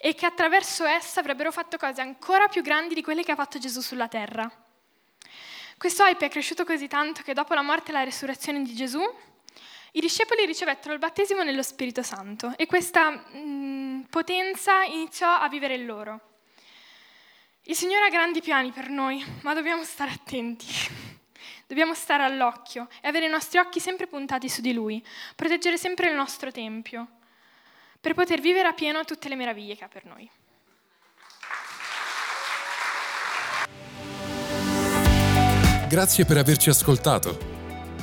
e 0.00 0.14
che 0.14 0.26
attraverso 0.26 0.86
essa 0.86 1.20
avrebbero 1.20 1.50
fatto 1.50 1.76
cose 1.76 2.00
ancora 2.00 2.46
più 2.46 2.62
grandi 2.62 2.94
di 2.94 3.02
quelle 3.02 3.24
che 3.24 3.32
ha 3.32 3.36
fatto 3.36 3.58
Gesù 3.58 3.80
sulla 3.80 4.08
terra. 4.08 4.50
Questo 5.76 6.04
hype 6.04 6.26
è 6.26 6.30
cresciuto 6.30 6.64
così 6.64 6.88
tanto 6.88 7.22
che 7.22 7.34
dopo 7.34 7.54
la 7.54 7.62
morte 7.62 7.90
e 7.90 7.94
la 7.94 8.04
resurrezione 8.04 8.62
di 8.62 8.74
Gesù, 8.74 9.00
i 9.92 10.00
discepoli 10.00 10.46
ricevettero 10.46 10.92
il 10.92 11.00
battesimo 11.00 11.42
nello 11.42 11.62
Spirito 11.62 12.02
Santo 12.02 12.52
e 12.56 12.66
questa 12.66 13.10
mh, 13.10 14.06
potenza 14.10 14.82
iniziò 14.84 15.28
a 15.28 15.48
vivere 15.48 15.74
in 15.74 15.86
loro. 15.86 16.20
Il 17.62 17.74
Signore 17.74 18.06
ha 18.06 18.10
grandi 18.10 18.40
piani 18.40 18.70
per 18.70 18.88
noi, 18.88 19.24
ma 19.42 19.54
dobbiamo 19.54 19.84
stare 19.84 20.12
attenti. 20.12 20.66
Dobbiamo 21.68 21.92
stare 21.92 22.22
all'occhio 22.22 22.88
e 23.02 23.08
avere 23.08 23.26
i 23.26 23.30
nostri 23.30 23.58
occhi 23.58 23.78
sempre 23.78 24.06
puntati 24.06 24.48
su 24.48 24.62
di 24.62 24.72
Lui, 24.72 25.04
proteggere 25.36 25.76
sempre 25.76 26.08
il 26.08 26.14
nostro 26.14 26.50
Tempio, 26.50 27.17
per 28.00 28.14
poter 28.14 28.40
vivere 28.40 28.68
a 28.68 28.72
pieno 28.72 29.04
tutte 29.04 29.28
le 29.28 29.34
meraviglie 29.34 29.76
che 29.76 29.84
ha 29.84 29.88
per 29.88 30.04
noi. 30.04 30.30
Grazie 35.88 36.26
per 36.26 36.36
averci 36.36 36.68
ascoltato. 36.68 37.38